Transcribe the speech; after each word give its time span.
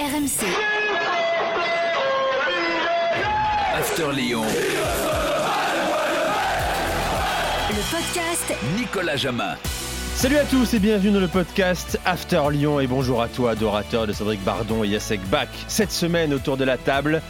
RMC. 0.00 0.46
After 3.74 4.12
Lyon. 4.16 4.44
Le 7.68 7.90
podcast 7.90 8.54
Nicolas 8.78 9.16
Jamin. 9.16 9.56
Salut 10.14 10.38
à 10.38 10.44
tous 10.44 10.72
et 10.72 10.78
bienvenue 10.78 11.12
dans 11.12 11.20
le 11.20 11.28
podcast 11.28 12.00
After 12.06 12.40
Lyon 12.50 12.80
et 12.80 12.86
bonjour 12.86 13.20
à 13.20 13.28
toi, 13.28 13.50
adorateur 13.50 14.06
de 14.06 14.14
Cédric 14.14 14.42
Bardon 14.42 14.84
et 14.84 14.88
Yacek 14.88 15.20
Bach. 15.28 15.48
Cette 15.68 15.92
semaine 15.92 16.32
autour 16.32 16.56
de 16.56 16.64
la 16.64 16.78
table, 16.78 17.20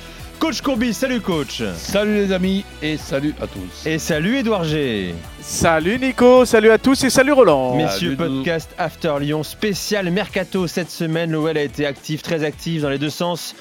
Coach 0.40 0.62
Courbis, 0.62 0.94
salut 0.94 1.20
coach 1.20 1.62
Salut 1.76 2.14
les 2.14 2.32
amis 2.32 2.64
et 2.80 2.96
salut 2.96 3.34
à 3.42 3.46
tous. 3.46 3.86
Et 3.86 3.98
salut 3.98 4.38
Edouard 4.38 4.64
G 4.64 5.14
Salut 5.42 5.98
Nico, 5.98 6.46
salut 6.46 6.70
à 6.70 6.78
tous 6.78 7.04
et 7.04 7.10
salut 7.10 7.32
Roland. 7.32 7.76
Messieurs, 7.76 8.16
podcast 8.16 8.70
After 8.78 9.16
Lyon 9.20 9.42
spécial 9.42 10.10
Mercato 10.10 10.66
cette 10.66 10.90
semaine. 10.90 11.30
L'OL 11.30 11.58
a 11.58 11.62
été 11.62 11.84
actif, 11.84 12.22
très 12.22 12.42
actif 12.42 12.80
dans 12.80 12.88
les 12.88 12.96
deux 12.96 13.10
sens. 13.10 13.54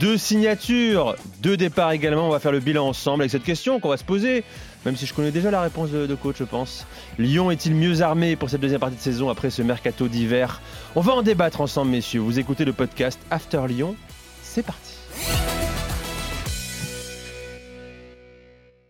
Deux 0.00 0.16
signatures, 0.16 1.14
deux 1.42 1.56
départs 1.56 1.92
également. 1.92 2.26
On 2.26 2.30
va 2.30 2.40
faire 2.40 2.50
le 2.50 2.58
bilan 2.58 2.88
ensemble 2.88 3.22
avec 3.22 3.30
cette 3.30 3.44
question 3.44 3.78
qu'on 3.78 3.90
va 3.90 3.96
se 3.96 4.02
poser, 4.02 4.42
même 4.84 4.96
si 4.96 5.06
je 5.06 5.14
connais 5.14 5.30
déjà 5.30 5.52
la 5.52 5.60
réponse 5.60 5.90
de, 5.92 6.08
de 6.08 6.14
coach, 6.16 6.36
je 6.40 6.44
pense. 6.44 6.88
Lyon 7.20 7.52
est-il 7.52 7.72
mieux 7.76 8.02
armé 8.02 8.34
pour 8.34 8.50
cette 8.50 8.60
deuxième 8.60 8.80
partie 8.80 8.96
de 8.96 9.00
saison 9.00 9.30
après 9.30 9.50
ce 9.50 9.62
mercato 9.62 10.08
d'hiver? 10.08 10.60
On 10.96 11.02
va 11.02 11.12
en 11.12 11.22
débattre 11.22 11.60
ensemble, 11.60 11.92
messieurs. 11.92 12.20
Vous 12.20 12.40
écoutez 12.40 12.64
le 12.64 12.72
podcast 12.72 13.20
After 13.30 13.60
Lyon. 13.68 13.94
C'est 14.42 14.64
parti. 14.64 14.95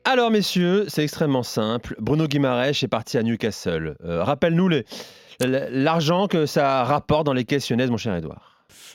Alors, 0.09 0.30
messieurs, 0.30 0.84
c'est 0.87 1.02
extrêmement 1.02 1.42
simple. 1.42 1.96
Bruno 1.98 2.28
Guimaraes 2.28 2.69
est 2.69 2.87
parti 2.88 3.19
à 3.19 3.24
Newcastle. 3.24 3.96
Euh, 4.05 4.23
Rappelle-nous 4.23 4.70
l'argent 5.41 6.29
que 6.29 6.46
ça 6.46 6.84
rapporte 6.84 7.27
dans 7.27 7.32
les 7.32 7.45
caisses 7.45 7.69
lyonnaises, 7.69 7.91
mon 7.91 7.96
cher 7.96 8.15
Edouard. 8.15 8.52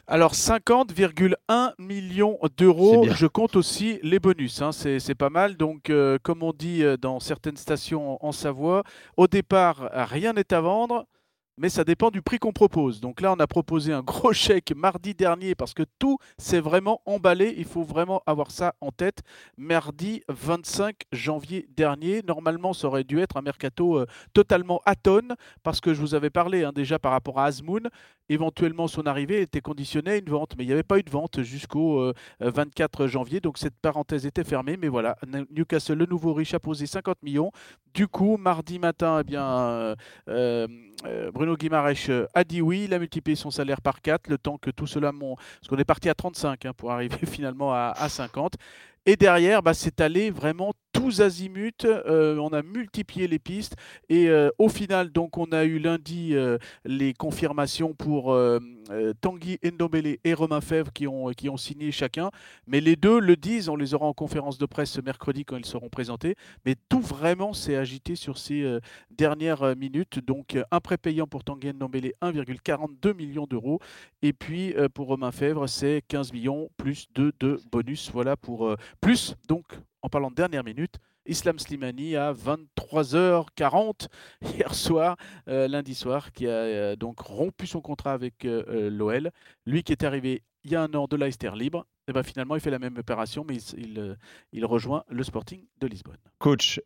Alors 0.08 0.34
50,1 0.34 1.74
millions 1.80 2.40
d'euros. 2.58 3.06
Je 3.14 3.28
compte 3.28 3.58
aussi 3.58 4.00
les 4.04 4.20
bonus. 4.20 4.62
hein, 4.62 4.72
c'est 4.72 5.16
pas 5.16 5.30
mal. 5.30 5.58
Donc, 5.58 5.90
euh, 5.90 6.18
comme 6.24 6.44
on 6.44 6.54
dit 6.54 6.82
euh, 6.82 6.96
dans 6.96 7.20
certaines 7.20 7.58
stations 7.58 8.18
en 8.26 8.32
Savoie, 8.32 8.84
au 9.18 9.28
départ, 9.28 9.90
rien 9.94 10.32
n'est 10.32 10.54
à 10.54 10.62
vendre. 10.62 11.06
Mais 11.58 11.70
ça 11.70 11.84
dépend 11.84 12.12
du 12.12 12.22
prix 12.22 12.40
qu'on 12.40 12.54
propose. 12.54 13.02
Donc 13.02 13.22
là, 13.22 13.34
on 13.34 13.40
a 13.40 13.48
proposé 13.48 13.94
un 13.94 14.02
gros 14.02 14.34
chèque 14.34 14.74
mardi 14.76 15.14
dernier 15.14 15.56
parce 15.56 15.74
que 15.74 15.84
tout 16.00 16.18
s'est 16.38 16.60
vraiment 16.60 17.02
emballé. 17.06 17.54
Il 17.58 17.66
faut 17.66 17.84
vraiment 17.84 18.22
avoir 18.26 18.52
ça 18.52 18.74
en 18.82 18.92
tête. 18.92 19.22
Mardi 19.58 20.24
25 20.30 20.96
janvier 21.12 21.68
dernier, 21.76 22.22
normalement, 22.24 22.74
ça 22.74 22.88
aurait 22.88 23.04
dû 23.04 23.20
être 23.20 23.38
un 23.38 23.42
mercato 23.42 23.98
euh, 23.98 24.06
totalement 24.34 24.82
atone 24.86 25.36
parce 25.64 25.82
que 25.82 25.94
je 25.94 26.00
vous 26.00 26.16
avais 26.16 26.30
parlé 26.30 26.64
hein, 26.64 26.72
déjà 26.74 27.00
par 27.00 27.12
rapport 27.12 27.40
à 27.40 27.46
Azmoun. 27.46 27.90
Éventuellement, 28.30 28.88
son 28.88 29.06
arrivée 29.08 29.42
était 29.42 29.60
conditionnée 29.60 30.12
à 30.12 30.16
une 30.18 30.30
vente, 30.30 30.56
mais 30.58 30.64
il 30.64 30.68
n'y 30.68 30.74
avait 30.74 30.84
pas 30.84 31.00
eu 31.00 31.04
de 31.04 31.10
vente 31.10 31.42
jusqu'au 31.42 32.00
euh, 32.00 32.14
24 32.40 33.08
janvier. 33.08 33.42
Donc 33.42 33.58
cette 33.58 33.76
parenthèse 33.82 34.26
était 34.26 34.46
fermée. 34.46 34.78
Mais 34.78 34.88
voilà, 34.88 35.18
Newcastle, 35.50 35.96
le 35.96 36.06
nouveau 36.06 36.34
riche, 36.34 36.54
a 36.54 36.60
posé 36.60 36.86
50 36.86 37.22
millions. 37.24 37.52
Du 37.94 38.08
coup, 38.08 38.38
mardi 38.38 38.80
matin, 38.80 39.20
eh 39.20 39.24
bien, 39.26 39.46
euh, 39.46 39.96
euh, 40.30 40.68
euh, 41.01 41.01
Bruno 41.34 41.56
Guimaraes 41.56 42.10
euh, 42.10 42.28
a 42.34 42.44
dit 42.44 42.62
oui. 42.62 42.84
Il 42.86 42.94
a 42.94 43.00
multiplié 43.00 43.36
son 43.36 43.52
salaire 43.52 43.82
par 43.82 44.02
4, 44.02 44.28
le 44.28 44.38
temps 44.38 44.58
que 44.58 44.70
tout 44.70 44.88
cela 44.88 45.12
monte. 45.12 45.40
Parce 45.60 45.68
qu'on 45.68 45.78
est 45.78 45.86
parti 45.86 46.10
à 46.10 46.16
35 46.16 46.66
hein, 46.66 46.74
pour 46.74 46.92
arriver 46.92 47.26
finalement 47.26 47.74
à, 47.74 47.94
à 47.96 48.10
50. 48.10 48.56
Et 49.06 49.16
derrière, 49.16 49.64
bah, 49.64 49.74
c'est 49.74 50.00
allé 50.00 50.30
vraiment 50.30 50.74
azimuts. 51.10 51.86
Euh, 51.86 52.38
on 52.38 52.50
a 52.50 52.62
multiplié 52.62 53.28
les 53.28 53.40
pistes. 53.40 53.76
Et 54.10 54.30
euh, 54.30 54.50
au 54.58 54.70
final, 54.70 55.12
donc, 55.12 55.38
on 55.38 55.52
a 55.52 55.64
eu 55.66 55.80
lundi 55.80 56.36
euh, 56.36 56.58
les 56.86 57.14
confirmations 57.14 57.94
pour 57.94 58.38
Tanguy 59.22 59.58
Ndombele 59.64 60.18
et 60.24 60.34
Romain 60.34 60.62
Fèvre 60.62 60.92
qui 60.94 61.08
ont, 61.08 61.58
signé 61.58 61.92
chacun. 61.92 62.30
Mais 62.68 62.82
les 62.82 62.96
deux 62.96 63.20
le 63.20 63.36
disent, 63.36 63.70
on 63.70 63.76
les 63.76 63.94
aura 63.94 64.06
en 64.06 64.14
conférence 64.14 64.58
de 64.58 64.66
presse 64.66 64.92
ce 64.92 65.02
mercredi 65.02 65.46
quand 65.46 65.58
ils 65.58 65.66
seront 65.66 65.90
présentés. 65.90 66.36
Mais 66.66 66.76
tout 66.90 67.02
vraiment 67.02 67.54
s'est 67.54 67.76
agité 67.76 68.16
sur 68.16 68.38
ces 68.38 68.80
dernières 69.10 69.76
minutes. 69.76 70.20
Donc, 70.26 70.58
un 70.72 70.80
prépayant 70.80 71.28
pour 71.28 71.44
Tanguy 71.44 71.74
Ndombele, 71.74 72.14
1,42 72.22 73.14
millions 73.14 73.48
d'euros. 73.48 73.80
Et 74.22 74.34
puis, 74.34 74.74
pour 74.94 75.08
Romain 75.08 75.32
Fèvre, 75.32 75.68
c'est 75.68 76.04
15 76.08 76.34
millions 76.34 76.70
plus 76.78 77.08
2 77.16 77.34
de 77.40 77.60
bonus. 77.72 78.12
Voilà 78.12 78.36
pour 78.36 78.76
plus. 79.00 79.36
Donc, 79.48 79.66
en 80.02 80.10
parlant 80.10 80.30
de 80.30 80.36
dernière 80.36 80.64
minute, 80.64 80.96
Islam 81.26 81.60
Slimani 81.60 82.16
à 82.16 82.34
23h40 82.34 84.08
hier 84.42 84.74
soir, 84.74 85.18
euh, 85.48 85.68
lundi 85.68 85.96
soir, 85.96 86.32
qui 86.32 86.48
a 86.48 86.50
euh, 86.52 86.96
donc 86.96 87.20
rompu 87.20 87.68
son 87.68 87.82
contrat 87.82 88.14
avec 88.14 88.46
euh, 88.46 88.90
l'OL. 88.90 89.32
Lui 89.66 89.84
qui 89.84 89.92
est 89.92 90.04
arrivé 90.04 90.44
il 90.64 90.72
y 90.72 90.76
a 90.76 90.84
un 90.84 90.94
an 90.94 91.08
de 91.08 91.16
Leicester 91.16 91.52
libre, 91.56 91.86
et 92.08 92.14
ben 92.14 92.22
finalement 92.24 92.56
il 92.56 92.62
fait 92.62 92.70
la 92.70 92.78
même 92.80 92.98
opération, 92.98 93.44
mais 93.48 93.56
il, 93.56 93.58
s- 93.58 93.74
il, 93.78 94.16
il 94.52 94.66
rejoint 94.66 95.04
le 95.10 95.24
Sporting 95.24 95.66
de 95.80 95.88
Lisbonne. 95.88 96.18
Coach, 96.38 96.80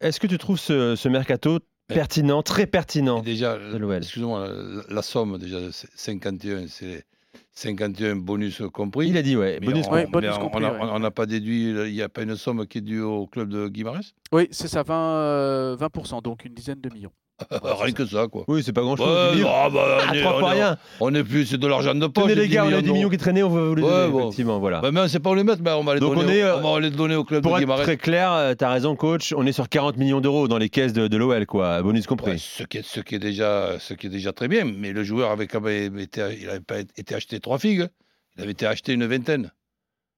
est-ce 0.00 0.18
que 0.20 0.26
tu 0.26 0.38
trouves 0.38 0.58
ce, 0.58 0.96
ce 0.96 1.08
mercato 1.10 1.58
Mais- 1.90 1.96
pertinent, 1.96 2.42
très 2.42 2.62
Et 2.62 2.66
pertinent 2.66 3.20
déjà, 3.20 3.58
de 3.58 3.76
l'OL 3.76 3.96
excusez-moi, 3.96 4.48
la, 4.48 4.82
la 4.88 5.02
somme 5.02 5.36
déjà 5.38 5.60
de 5.60 5.70
51, 5.70 6.66
c'est 6.68 7.04
51 7.52 8.16
bonus 8.16 8.62
compris. 8.72 9.08
Il 9.08 9.16
a 9.16 9.22
dit, 9.22 9.36
ouais, 9.36 9.58
Mais 9.60 9.66
bonus 9.66 9.86
on- 9.88 9.92
Ouais, 9.92 10.04
mais 10.04 10.10
bonus 10.10 10.30
on- 10.36 10.40
compris, 10.40 10.64
on 10.64 10.92
ouais. 10.92 10.98
n'a 10.98 11.10
pas 11.10 11.26
déduit, 11.26 11.70
il 11.70 11.92
n'y 11.92 12.02
a 12.02 12.08
pas 12.08 12.22
une 12.22 12.36
somme 12.36 12.66
qui 12.66 12.78
est 12.78 12.80
due 12.80 13.00
au 13.00 13.26
club 13.26 13.48
de 13.48 13.68
Guimarães? 13.68 14.12
Oui, 14.32 14.48
c'est 14.50 14.68
ça, 14.68 14.82
20, 14.82 15.14
euh, 15.16 15.76
20%, 15.76 16.20
donc 16.20 16.44
une 16.44 16.54
dizaine 16.54 16.80
de 16.80 16.88
millions. 16.92 17.12
Rien 17.50 17.92
que 17.92 18.06
ça, 18.06 18.28
quoi. 18.28 18.44
Oui, 18.46 18.62
c'est 18.64 18.72
pas 18.72 18.82
grand-chose. 18.82 19.06
Ouais, 19.36 19.42
ah, 19.46 19.68
bah, 19.68 19.98
on 20.06 20.12
à 20.12 20.16
est- 20.16 20.24
on 20.24 20.40
est- 20.46 20.52
rien. 20.52 20.76
On 21.00 21.10
n'est 21.10 21.24
plus, 21.24 21.46
c'est 21.46 21.58
de 21.58 21.66
l'argent 21.66 21.94
de 21.94 22.06
poche. 22.06 22.24
Tenez 22.24 22.36
les 22.36 22.46
10 22.46 22.54
gars, 22.54 22.64
on 22.64 22.68
a 22.68 22.76
10 22.76 22.82
d'euros. 22.84 22.94
millions 22.96 23.08
qui 23.10 23.16
traînaient, 23.18 23.42
on 23.42 23.48
va 23.50 23.64
vous 23.64 23.74
les 23.74 23.82
donner, 23.82 24.10
bon. 24.12 24.20
effectivement, 24.20 24.58
voilà. 24.60 24.80
Bah, 24.80 24.90
mais 24.92 25.00
on 25.00 25.02
ne 25.04 25.08
sait 25.08 25.18
pas 25.18 25.30
où 25.30 25.34
les 25.34 25.42
mettre, 25.42 25.60
mais 25.62 25.72
on 25.72 25.82
va 25.82 25.94
les, 25.94 26.00
Donc 26.00 26.14
donner, 26.14 26.26
on 26.26 26.30
est, 26.30 26.42
au- 26.44 26.46
euh, 26.46 26.60
on 26.62 26.74
va 26.74 26.80
les 26.80 26.90
donner 26.90 27.16
au 27.16 27.24
club 27.24 27.42
Pour 27.42 27.54
de 27.56 27.60
Guimarães. 27.60 27.82
très 27.82 27.96
clair, 27.96 28.54
tu 28.56 28.64
as 28.64 28.70
raison, 28.70 28.94
coach, 28.94 29.34
on 29.36 29.44
est 29.46 29.52
sur 29.52 29.68
40 29.68 29.96
millions 29.96 30.20
d'euros 30.20 30.46
dans 30.46 30.58
les 30.58 30.68
caisses 30.68 30.92
de, 30.92 31.08
de 31.08 31.16
l'OL, 31.16 31.44
quoi, 31.46 31.82
bonus 31.82 32.06
compris. 32.06 32.30
Ouais, 32.32 32.38
ce, 32.38 32.62
qui 32.62 32.78
est, 32.78 32.82
ce, 32.86 33.00
qui 33.00 33.16
est 33.16 33.18
déjà, 33.18 33.78
ce 33.80 33.94
qui 33.94 34.06
est 34.06 34.10
déjà 34.10 34.32
très 34.32 34.46
bien, 34.46 34.64
mais 34.64 34.92
le 34.92 35.02
joueur 35.02 35.30
avait 35.32 35.48
quand 35.48 35.60
même 35.60 35.98
été, 35.98 36.22
il 36.40 36.46
n'avait 36.46 36.60
pas 36.60 36.78
été 36.78 37.14
acheté 37.16 37.40
trois 37.40 37.58
figues, 37.58 37.88
il 38.36 38.42
avait 38.42 38.52
été 38.52 38.64
acheté 38.66 38.92
une 38.92 39.06
vingtaine. 39.06 39.50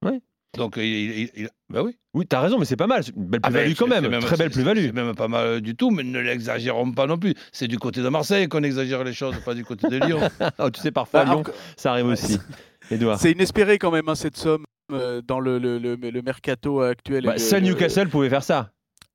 Ouais. 0.05 0.21
Donc, 0.57 0.75
il, 0.77 0.83
il- 0.85 1.31
il- 1.37 1.49
ben 1.69 1.83
oui. 1.83 1.97
Oui, 2.15 2.27
tu 2.29 2.35
as 2.35 2.41
raison, 2.41 2.59
mais 2.59 2.65
c'est 2.65 2.77
pas 2.77 2.87
mal. 2.87 3.05
c'est 3.05 3.15
une 3.15 3.25
Belle 3.27 3.41
Ah 3.43 3.49
plus-value 3.49 3.69
ben, 3.69 3.75
quand 3.79 3.85
c'est- 3.95 4.01
même. 4.01 4.21
c'est 4.21 4.27
Très 4.27 4.37
belle 4.37 4.51
plus-value. 4.51 4.87
C'est 4.87 4.93
même 4.93 5.15
pas 5.15 5.29
mal 5.29 5.61
du 5.61 5.77
tout, 5.77 5.91
mais 5.91 6.03
ne 6.03 6.19
l'exagérons 6.19 6.91
pas 6.93 7.07
non 7.07 7.19
plus. 7.19 7.35
C'est 7.53 7.69
du 7.69 7.79
côté 7.79 8.03
de 8.03 8.09
Marseille 8.09 8.49
qu'on 8.49 8.63
exagère 8.63 9.05
les 9.05 9.13
choses, 9.13 9.37
pas 9.45 9.55
du 9.55 9.65
côté 9.65 9.89
de 9.89 9.97
Lyon. 10.05 10.21
Oh, 10.59 10.71
tu 10.71 10.81
sais, 10.81 10.91
parfois, 10.93 11.25
Bah, 11.25 11.33
Lyon, 11.35 11.43
ça 11.77 11.93
arrive 11.93 12.07
aussi. 12.07 12.39
Edouard. 12.91 13.19
C'est 13.21 13.33
inespéré 13.33 13.79
quand 13.79 13.91
même, 13.91 14.09
hein, 14.09 14.15
cette 14.15 14.37
somme. 14.37 14.65
euh, 14.93 15.21
dans 15.27 15.41
le, 15.41 15.59
le- 15.59 15.79
le- 15.79 15.97
le 15.97 16.23
mercato 16.23 16.81
actuel. 16.81 17.25
Bah, 17.25 17.39
seul 17.39 17.63
le- 17.63 17.71
Newcastle 17.71 18.09
pouvait 18.09 18.29
faire 18.31 18.45
ça. 18.45 18.71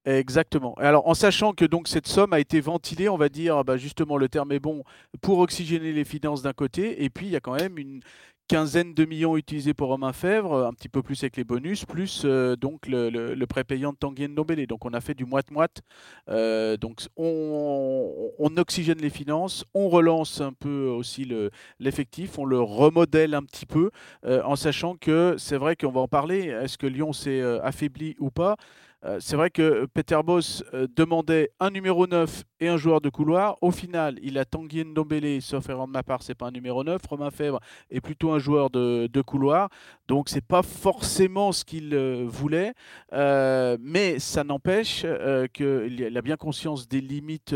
Exactement. 0.06 0.74
Alors, 0.80 1.08
en 1.08 1.14
sachant 1.14 1.54
que 1.54 1.64
donc 1.64 1.88
cette 1.88 2.08
somme 2.08 2.34
a 2.34 2.40
été 2.40 2.60
ventilée, 2.60 3.08
on 3.08 3.18
va 3.18 3.30
dire, 3.30 3.64
bah, 3.64 3.78
justement, 3.78 4.18
le 4.18 4.28
terme 4.30 4.52
est 4.52 4.60
bon, 4.60 4.84
pour 5.22 5.40
oxygéner 5.40 5.94
les 5.94 6.04
finances 6.04 6.42
d'un 6.42 6.54
côté, 6.54 7.04
et 7.04 7.10
puis 7.12 7.28
il 7.28 7.32
y 7.32 7.36
a 7.36 7.40
quand 7.40 7.54
même 7.56 7.78
une 7.78 8.02
quinzaine 8.52 8.94
de 8.94 9.06
millions 9.06 9.38
utilisés 9.38 9.74
pour 9.74 9.88
Romain 9.88 10.12
Fèvre, 10.12 10.66
un 10.66 10.74
petit 10.74 10.90
peu 10.90 11.02
plus 11.02 11.24
avec 11.24 11.38
les 11.38 11.46
bonus, 11.46 11.86
plus 11.86 12.24
euh, 12.26 12.58
donc 12.58 12.86
le, 12.86 13.10
le, 13.10 13.34
le 13.34 13.48
prépayant 13.48 13.94
de 13.94 13.98
Tanguy 13.98 14.28
Ndombele. 14.28 14.68
Donc 14.68 14.84
on 14.84 14.92
a 14.94 15.00
fait 15.00 15.14
du 15.14 15.24
moite-moite. 15.24 15.80
Euh, 16.28 16.76
donc 16.76 17.00
on, 17.16 18.58
oxygène 18.58 18.98
les 19.00 19.10
finances, 19.10 19.64
on 19.74 19.88
relance 19.88 20.42
un 20.42 20.52
peu 20.52 20.88
aussi 20.90 21.24
le- 21.24 21.50
l'effectif, 21.80 22.38
on 22.40 22.44
le 22.44 22.60
remodèle 22.60 23.36
un 23.36 23.44
petit 23.44 23.66
peu, 23.66 23.90
euh, 24.26 24.44
en 24.44 24.58
sachant 24.58 24.98
que 24.98 25.36
c'est 25.38 25.56
vrai 25.56 25.78
qu'on 25.78 25.92
va 25.92 26.02
en 26.02 26.10
parler. 26.10 26.48
Est-ce 26.48 26.78
que 26.78 26.88
Lyon 26.88 27.14
s'est 27.14 27.42
affaibli 27.64 28.18
ou 28.20 28.32
pas? 28.32 28.58
Euh, 29.04 29.18
c'est 29.20 29.36
vrai 29.36 29.50
que 29.50 29.88
Peter 29.94 30.20
Boss 30.24 30.64
euh, 30.74 30.88
demandait 30.96 31.50
un 31.60 31.72
numéro 31.72 32.06
9 32.06 32.44
et 32.60 32.68
un 32.68 32.78
joueur 32.78 33.02
de 33.02 33.10
couloir. 33.10 33.58
Au 33.62 33.72
final, 33.72 34.20
il 34.22 34.38
a 34.38 34.46
Tanguy 34.46 34.86
Ndombele, 34.86 35.42
sauf 35.42 35.68
erreur 35.70 35.88
de 35.88 35.92
ma 35.92 36.04
part, 36.04 36.22
c'est 36.22 36.36
pas 36.36 36.48
un 36.48 36.52
numéro 36.52 36.84
9. 36.84 37.02
Romain 37.10 37.32
Fèvre 37.32 37.60
est 37.90 38.02
plutôt 38.02 38.32
un 38.32 38.38
joueur 38.38 38.70
de, 38.70 39.08
de 39.12 39.22
couloir. 39.22 39.70
Donc, 40.08 40.30
c'est 40.30 40.46
pas 40.46 40.62
forcément 40.62 41.52
ce 41.52 41.66
qu'il 41.66 41.96
euh, 41.96 42.26
voulait. 42.28 42.74
Mais 43.80 44.20
ça 44.20 44.44
n'empêche 44.44 45.06
qu'il 45.54 46.18
a- 46.18 46.22
bien 46.22 46.36
conscience 46.38 46.88
des 46.88 47.02
limites 47.02 47.56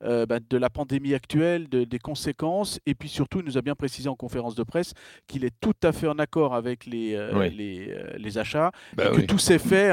bah, 0.00 0.38
de 0.48 0.56
la 0.56 0.70
pandémie 0.70 1.12
actuelle, 1.12 1.68
de- 1.68 1.84
des 1.84 1.98
conséquences. 1.98 2.80
Et 2.86 2.94
puis 2.94 3.10
surtout, 3.10 3.40
il 3.40 3.44
nous 3.44 3.58
a 3.58 3.62
bien 3.62 3.74
précisé 3.74 4.08
en 4.08 4.14
conférence 4.16 4.54
de 4.54 4.62
presse 4.62 4.94
qu'il 5.26 5.44
est 5.44 5.54
tout 5.60 5.74
à 5.82 5.92
fait 5.92 6.06
en 6.08 6.18
accord 6.18 6.54
avec 6.54 6.86
les, 6.86 7.18
Oui. 7.34 7.50
les, 7.50 7.94
les 8.16 8.38
achats 8.38 8.70
Ben 8.96 9.12
et 9.12 9.16
que 9.16 9.20
tout 9.26 9.38
s'est 9.38 9.58
fait, 9.58 9.90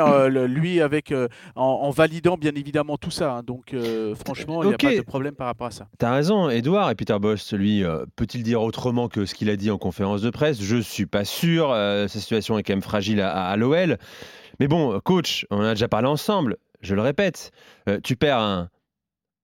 lui, 0.47 0.79
avec, 0.79 0.92
euh, 1.11 1.27
en, 1.55 1.63
en 1.63 1.89
validant 1.89 2.37
bien 2.37 2.53
évidemment 2.55 2.97
tout 2.97 3.11
ça. 3.11 3.33
hein. 3.33 3.43
Donc, 3.43 3.73
euh, 3.73 4.13
franchement, 4.15 4.63
il 4.63 4.67
n'y 4.69 4.73
a 4.73 4.77
pas 4.77 4.95
de 4.95 5.01
problème 5.01 5.35
par 5.35 5.47
rapport 5.47 5.67
à 5.67 5.71
ça. 5.71 5.87
T'as 5.97 6.13
raison, 6.13 6.49
Edouard. 6.49 6.91
Et 6.91 6.95
Peter 6.95 7.17
Boss, 7.19 7.53
lui, 7.53 7.83
euh, 7.83 8.05
peut-il 8.15 8.43
dire 8.43 8.61
autrement 8.61 9.07
que 9.07 9.25
ce 9.25 9.33
qu'il 9.35 9.49
a 9.49 9.55
dit 9.55 9.71
en 9.71 9.77
conférence 9.77 10.21
de 10.21 10.29
presse? 10.29 10.61
Je 10.61 10.77
suis 10.77 11.05
pas 11.05 11.25
sûr. 11.25 11.71
euh, 11.71 12.07
sa 12.07 12.19
situation 12.19 12.57
est 12.57 12.63
quand 12.63 12.73
même 12.73 12.81
fragile 12.81 13.21
à, 13.21 13.55
l'OL. 13.57 13.97
Mais 14.59 14.67
bon, 14.67 14.99
coach, 14.99 15.45
on 15.49 15.57
en 15.57 15.63
a 15.63 15.73
déjà 15.73 15.87
parlé 15.87 16.07
ensemble. 16.07 16.57
Je 16.81 16.95
le 16.95 17.01
répète. 17.01 17.51
euh, 17.89 17.99
tu 18.03 18.15
perds 18.15 18.39
un, 18.39 18.69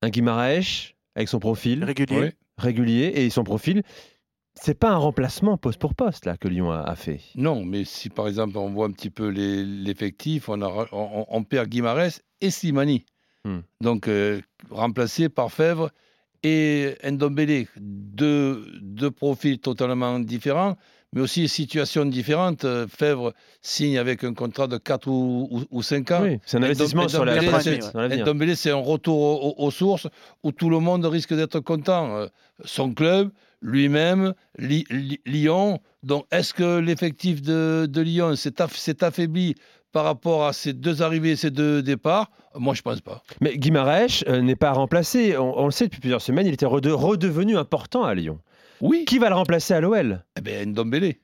un 0.01 0.10
Guimaraes 0.10 0.94
avec 1.16 1.28
son 1.30 1.40
profil 1.40 1.84
Régulier. 1.84 2.19
Oui. 2.19 2.30
régulier 2.57 3.12
et 3.16 3.30
son 3.30 3.44
profil. 3.44 3.81
C'est 4.62 4.78
pas 4.78 4.90
un 4.92 4.98
remplacement 4.98 5.58
poste 5.58 5.80
pour 5.80 5.96
poste 5.96 6.26
là 6.26 6.38
que 6.38 6.48
Lyon 6.48 6.72
a, 6.72 6.82
a 6.82 6.96
fait. 6.96 7.20
Non, 7.36 7.64
mais 7.64 7.86
si 7.86 8.10
par 8.10 8.28
exemple 8.28 8.58
on 8.58 8.70
voit 8.70 8.86
un 8.88 8.92
petit 8.92 9.10
peu 9.10 9.30
l'effectif, 9.30 10.50
on, 10.50 10.62
on, 10.62 11.26
on 11.30 11.44
perd 11.44 11.68
Guimarès 11.70 12.22
et 12.42 12.50
Slimani. 12.52 13.06
Hmm. 13.46 13.60
Donc 13.82 14.08
euh, 14.08 14.42
remplacé 14.70 15.30
par 15.30 15.52
Fèvre 15.52 15.90
et 16.44 16.96
Ndombele. 17.10 17.68
Deux, 17.78 18.66
deux 18.82 19.12
profils 19.12 19.60
totalement 19.60 20.20
différents, 20.20 20.76
mais 21.14 21.22
aussi 21.22 21.48
situations 21.48 22.06
différentes. 22.06 22.66
Euh, 22.66 22.88
Fèvre 22.88 23.34
signe 23.62 23.98
avec 23.98 24.24
un 24.24 24.34
contrat 24.34 24.68
de 24.68 24.78
4 24.78 25.08
ou, 25.08 25.48
ou, 25.52 25.64
ou 25.72 25.82
5 25.82 26.12
ans. 26.12 26.20
Oui, 26.24 26.40
c'est 26.46 26.58
un 26.58 26.64
investissement 26.64 27.08
sur 27.08 27.24
la 27.26 27.42
Ndombele. 27.42 28.22
Ndombele, 28.24 28.56
c'est 28.56 28.72
un 28.72 28.76
retour 28.76 29.20
au- 29.20 29.50
au- 29.58 29.66
aux 29.68 29.72
sources 29.72 30.08
où 30.44 30.52
tout 30.52 30.70
le 30.70 30.80
monde 30.80 31.06
risque 31.06 31.34
d'être 31.34 31.60
content. 31.62 32.16
Euh, 32.16 32.28
Son 32.66 32.94
club, 32.94 33.32
lui-même, 33.62 34.34
Li- 34.58 34.86
Li- 34.90 35.20
Lyon. 35.26 35.80
Donc, 36.04 36.26
est-ce 36.32 36.54
que 36.54 36.80
l'effectif 36.80 37.42
de, 37.42 37.88
de 37.90 38.02
Lyon 38.02 38.36
s'est 38.36 38.62
aff- 38.62 38.76
s'est 38.78 39.04
affaibli 39.04 39.56
par 39.92 40.04
rapport 40.06 40.46
à 40.46 40.54
ces 40.54 40.74
deux 40.74 41.02
arrivées, 41.02 41.36
ces 41.36 41.52
deux 41.52 41.82
départs? 41.82 42.32
Moi, 42.56 42.74
je 42.74 42.82
pense 42.82 43.02
pas. 43.02 43.22
Mais 43.42 43.58
Guimaraes 43.58 44.24
euh, 44.28 44.42
n'est 44.42 44.56
pas 44.56 44.72
remplacé. 44.72 45.38
On, 45.38 45.60
on 45.60 45.66
le 45.66 45.72
sait 45.72 45.86
depuis 45.86 46.00
plusieurs 46.00 46.22
semaines, 46.22 46.48
il 46.48 46.54
était 46.54 46.66
rede- 46.66 46.88
redevenu 46.88 47.58
important 47.58 48.04
à 48.04 48.14
Lyon. 48.16 48.40
Oui. 48.82 49.04
Qui 49.06 49.20
va 49.20 49.30
le 49.30 49.36
remplacer 49.36 49.74
à 49.74 49.82
l'OL 49.82 50.24
Eh 50.38 50.42
bien, 50.42 50.66
Ndombele. 50.66 51.16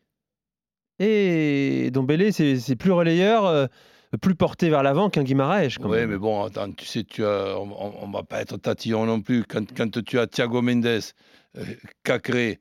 Et 0.99 1.89
Dombele, 1.91 2.31
c'est 2.31 2.57
c'est 2.57 2.75
plus 2.75 2.91
relayeur, 2.91 3.45
euh, 3.45 3.67
plus 4.17 4.35
porté 4.35 4.69
vers 4.69 4.83
l'avant 4.83 5.09
qu'un 5.09 5.23
Guimaraes. 5.23 5.77
quand 5.79 5.89
Oui, 5.89 5.97
même. 5.97 6.11
mais 6.11 6.17
bon, 6.17 6.43
attends, 6.43 6.71
tu 6.71 6.85
sais, 6.85 7.03
tu 7.03 7.25
as, 7.25 7.57
on 7.57 8.07
ne 8.07 8.13
va 8.13 8.23
pas 8.23 8.41
être 8.41 8.57
tatillon 8.57 9.05
non 9.05 9.21
plus. 9.21 9.43
Quand, 9.43 9.65
quand 9.75 10.03
tu 10.03 10.19
as 10.19 10.27
Thiago 10.27 10.61
Mendes, 10.61 10.85
euh, 10.85 11.01
Cacré 12.03 12.59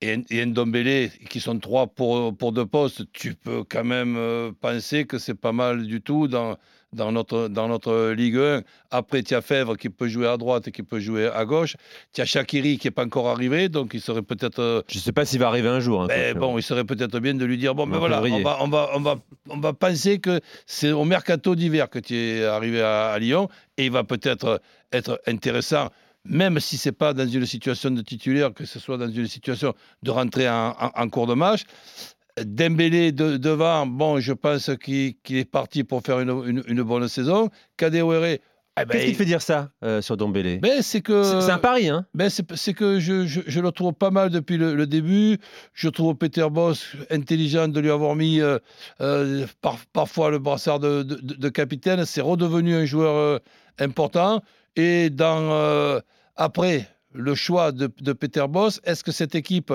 et, 0.00 0.16
et 0.30 0.46
Ndombele, 0.46 1.10
qui 1.28 1.40
sont 1.40 1.58
trois 1.58 1.86
pour, 1.88 2.36
pour 2.36 2.52
deux 2.52 2.66
postes, 2.66 3.10
tu 3.12 3.34
peux 3.34 3.64
quand 3.64 3.84
même 3.84 4.16
euh, 4.16 4.52
penser 4.60 5.06
que 5.06 5.18
c'est 5.18 5.34
pas 5.34 5.52
mal 5.52 5.86
du 5.86 6.00
tout 6.00 6.28
dans, 6.28 6.56
dans, 6.92 7.12
notre, 7.12 7.48
dans 7.48 7.68
notre 7.68 8.10
Ligue 8.12 8.36
1. 8.36 8.62
Après, 8.90 9.22
tu 9.22 9.34
as 9.34 9.42
Fèvre 9.42 9.76
qui 9.76 9.88
peut 9.90 10.08
jouer 10.08 10.26
à 10.26 10.36
droite 10.36 10.68
et 10.68 10.72
qui 10.72 10.82
peut 10.82 10.98
jouer 11.00 11.26
à 11.28 11.44
gauche. 11.44 11.76
Tu 12.14 12.20
as 12.20 12.24
Shakiri 12.24 12.78
qui 12.78 12.86
n'est 12.86 12.90
pas 12.92 13.04
encore 13.04 13.28
arrivé, 13.28 13.68
donc 13.68 13.90
il 13.94 14.00
serait 14.00 14.22
peut-être... 14.22 14.58
euh, 14.60 14.82
Je 14.88 14.96
ne 14.98 15.02
sais 15.02 15.12
pas 15.12 15.24
s'il 15.24 15.38
va 15.40 15.48
arriver 15.48 15.68
un 15.68 15.80
jour. 15.80 16.02
hein, 16.02 16.06
ben, 16.08 16.34
bon, 16.40 16.58
il 16.58 16.62
serait 16.62 16.84
peut-être 16.84 17.18
bien 17.20 17.34
de 17.34 17.44
lui 17.44 17.58
dire 17.58 17.74
bon, 17.74 17.86
ben 17.86 17.96
En 17.96 17.98
voilà, 18.00 18.20
on 18.22 18.42
va, 18.42 18.58
on, 18.62 18.68
va, 18.68 18.90
on, 18.94 19.00
va, 19.00 19.16
on 19.50 19.58
va 19.58 19.72
penser 19.74 20.18
que 20.18 20.40
c'est 20.66 20.92
au 20.92 21.04
mercato 21.04 21.54
d'hiver 21.54 21.90
que 21.90 21.98
tu 21.98 22.14
es 22.16 22.44
arrivé 22.44 22.80
à, 22.80 23.08
à 23.10 23.18
Lyon 23.18 23.48
et 23.76 23.86
il 23.86 23.92
va 23.92 24.04
peut-être 24.04 24.60
être 24.92 25.20
intéressant, 25.26 25.88
même 26.24 26.58
si 26.60 26.78
c'est 26.78 26.92
pas 26.92 27.12
dans 27.12 27.26
une 27.28 27.44
situation 27.46 27.90
de 27.90 28.00
titulaire, 28.00 28.52
que 28.54 28.64
ce 28.64 28.78
soit 28.78 28.96
dans 28.96 29.10
une 29.10 29.26
situation 29.28 29.74
de 30.02 30.10
rentrer 30.10 30.48
en, 30.48 30.74
en- 30.80 30.90
en 30.94 31.08
cours 31.10 31.26
de 31.26 31.34
match. 31.34 31.62
Dembélé 32.44 33.12
de- 33.12 33.36
devant, 33.36 33.86
bon, 33.86 34.20
je 34.20 34.32
pense 34.32 34.70
qu'il 34.82 35.14
est 35.30 35.44
parti 35.50 35.84
pour 35.84 36.02
faire 36.02 36.20
une, 36.20 36.30
une- 36.46 36.62
une 36.66 36.82
bonne 36.82 37.08
saison. 37.08 37.48
Kadewere, 37.76 38.24
eh 38.80 38.84
ben, 38.84 38.92
Qu'est-ce 38.92 39.06
qui 39.06 39.12
te 39.12 39.16
fait 39.16 39.24
dire 39.24 39.42
ça 39.42 39.70
euh, 39.82 40.00
sur 40.00 40.16
Dombele 40.16 40.60
ben, 40.60 40.82
c'est 40.82 41.00
que 41.00 41.24
C'est 41.24 41.50
un 41.50 41.58
pari, 41.58 41.88
hein 41.88 42.06
ben, 42.14 42.30
c'est 42.30 42.74
que 42.74 43.00
je, 43.00 43.26
je- 43.26 43.40
je 43.46 43.60
le 43.60 43.72
trouve 43.72 43.92
pas 43.92 44.10
mal 44.10 44.30
depuis 44.30 44.56
le, 44.56 44.74
le 44.76 44.86
début. 44.86 45.38
Je 45.74 45.88
trouve 45.88 46.14
Peter 46.14 46.46
Boss 46.48 46.86
intelligent 47.10 47.66
de 47.66 47.80
lui 47.80 47.90
avoir 47.90 48.14
mis 48.14 48.40
euh, 48.40 48.58
euh, 49.00 49.46
par- 49.62 49.78
parfois 49.92 50.30
le 50.30 50.38
brassard 50.38 50.78
de, 50.78 51.02
de- 51.02 51.16
de- 51.16 51.34
de 51.34 51.48
capitaine. 51.48 52.04
C'est 52.04 52.20
redevenu 52.20 52.74
un 52.76 52.84
joueur 52.84 53.40
important. 53.80 54.42
Et 54.76 55.10
dans, 55.10 56.00
après 56.36 56.88
le 57.12 57.34
choix 57.34 57.72
de, 57.72 57.90
de 58.00 58.12
Peter 58.12 58.44
Boss, 58.48 58.80
est-ce 58.84 59.02
que 59.02 59.10
cette 59.12 59.34
équipe 59.34 59.72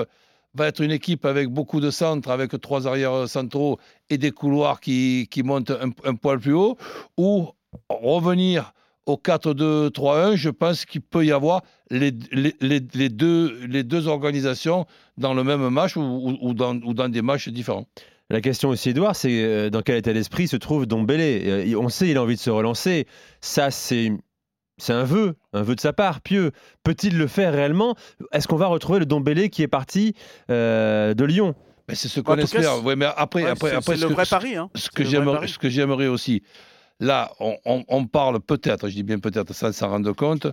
va 0.54 0.68
être 0.68 0.80
une 0.80 0.90
équipe 0.92 1.24
avec 1.24 1.48
beaucoup 1.48 1.80
de 1.80 1.90
centres, 1.90 2.30
avec 2.30 2.58
trois 2.60 2.86
arrières 2.86 3.28
centraux 3.28 3.78
et 4.10 4.18
des 4.18 4.30
couloirs 4.30 4.80
qui, 4.80 5.28
qui 5.30 5.42
montent 5.42 5.72
un, 6.04 6.14
poil 6.14 6.38
plus 6.38 6.52
haut 6.54 6.76
Ou 7.18 7.48
revenir 7.88 8.72
au 9.06 9.16
4-2-3-1, 9.16 10.36
je 10.36 10.48
pense 10.50 10.84
qu'il 10.84 11.02
peut 11.02 11.24
y 11.26 11.32
avoir 11.32 11.62
les, 11.90 12.12
les- 12.32 12.54
les- 12.94 13.08
deux, 13.10 13.58
les 13.66 13.82
deux 13.82 14.08
organisations 14.08 14.86
dans 15.18 15.34
le 15.34 15.44
même 15.44 15.68
match 15.68 15.96
ou, 15.96 16.36
ou- 16.40 16.54
dans, 16.54 16.74
ou 16.76 16.94
dans 16.94 17.08
des 17.08 17.20
matchs 17.22 17.48
différents. 17.48 17.86
La 18.30 18.40
question 18.40 18.70
aussi, 18.70 18.90
Edouard, 18.90 19.14
c'est 19.14 19.44
euh, 19.44 19.68
dans 19.68 19.82
quel 19.82 19.96
état 19.96 20.12
d'esprit 20.14 20.48
se 20.48 20.56
trouve 20.56 20.86
Dombele 20.86 21.20
Euh, 21.20 21.74
On 21.78 21.90
sait, 21.90 22.08
il 22.08 22.16
a 22.16 22.22
envie 22.22 22.36
de 22.36 22.40
se 22.40 22.48
relancer. 22.48 23.06
Ça, 23.42 23.70
c'est 23.70 24.10
c'est 24.78 24.92
un 24.92 25.04
vœu, 25.04 25.36
un 25.52 25.62
vœu 25.62 25.74
de 25.74 25.80
sa 25.80 25.92
part, 25.92 26.20
pieux. 26.20 26.50
Peut-il 26.82 27.16
le 27.16 27.26
faire 27.26 27.52
réellement? 27.52 27.94
Est-ce 28.32 28.48
qu'on 28.48 28.56
va 28.56 28.66
retrouver 28.66 28.98
le 28.98 29.06
Dombele 29.06 29.48
qui 29.50 29.62
est 29.62 29.68
parti 29.68 30.14
euh, 30.50 31.14
de 31.14 31.24
Lyon? 31.24 31.54
Mais 31.88 31.94
c'est 31.94 32.08
ce 32.08 32.20
qu'on 32.20 32.34
cas, 32.36 32.42
espère. 32.42 32.76
c'est- 32.76 32.80
Ouais, 32.82 32.96
mais 32.96 33.06
après, 33.16 33.44
Ouais, 33.44 33.50
après, 33.50 33.70
c'est- 33.70 33.76
après 33.76 33.94
c'est 33.94 34.00
ce 34.00 34.04
le 34.04 34.08
que- 34.08 34.14
vrai 34.14 34.24
pari. 34.26 34.56
Hein. 34.56 34.70
ce 34.74 34.88
que 34.90 35.04
j'aimerais 35.04 35.36
pari. 35.36 35.48
ce 35.50 35.58
que 35.58 35.68
j'aimerais 35.68 36.06
aussi 36.06 36.42
là 37.00 37.32
on, 37.40 37.56
on- 37.66 37.84
on 37.88 38.06
parle 38.06 38.40
peut-être 38.40 38.88
je 38.88 38.94
dis 38.94 39.02
bien 39.02 39.18
peut-être 39.18 39.52
sans 39.52 39.72
s'en 39.72 39.88
rendre 39.90 40.12
compte 40.12 40.46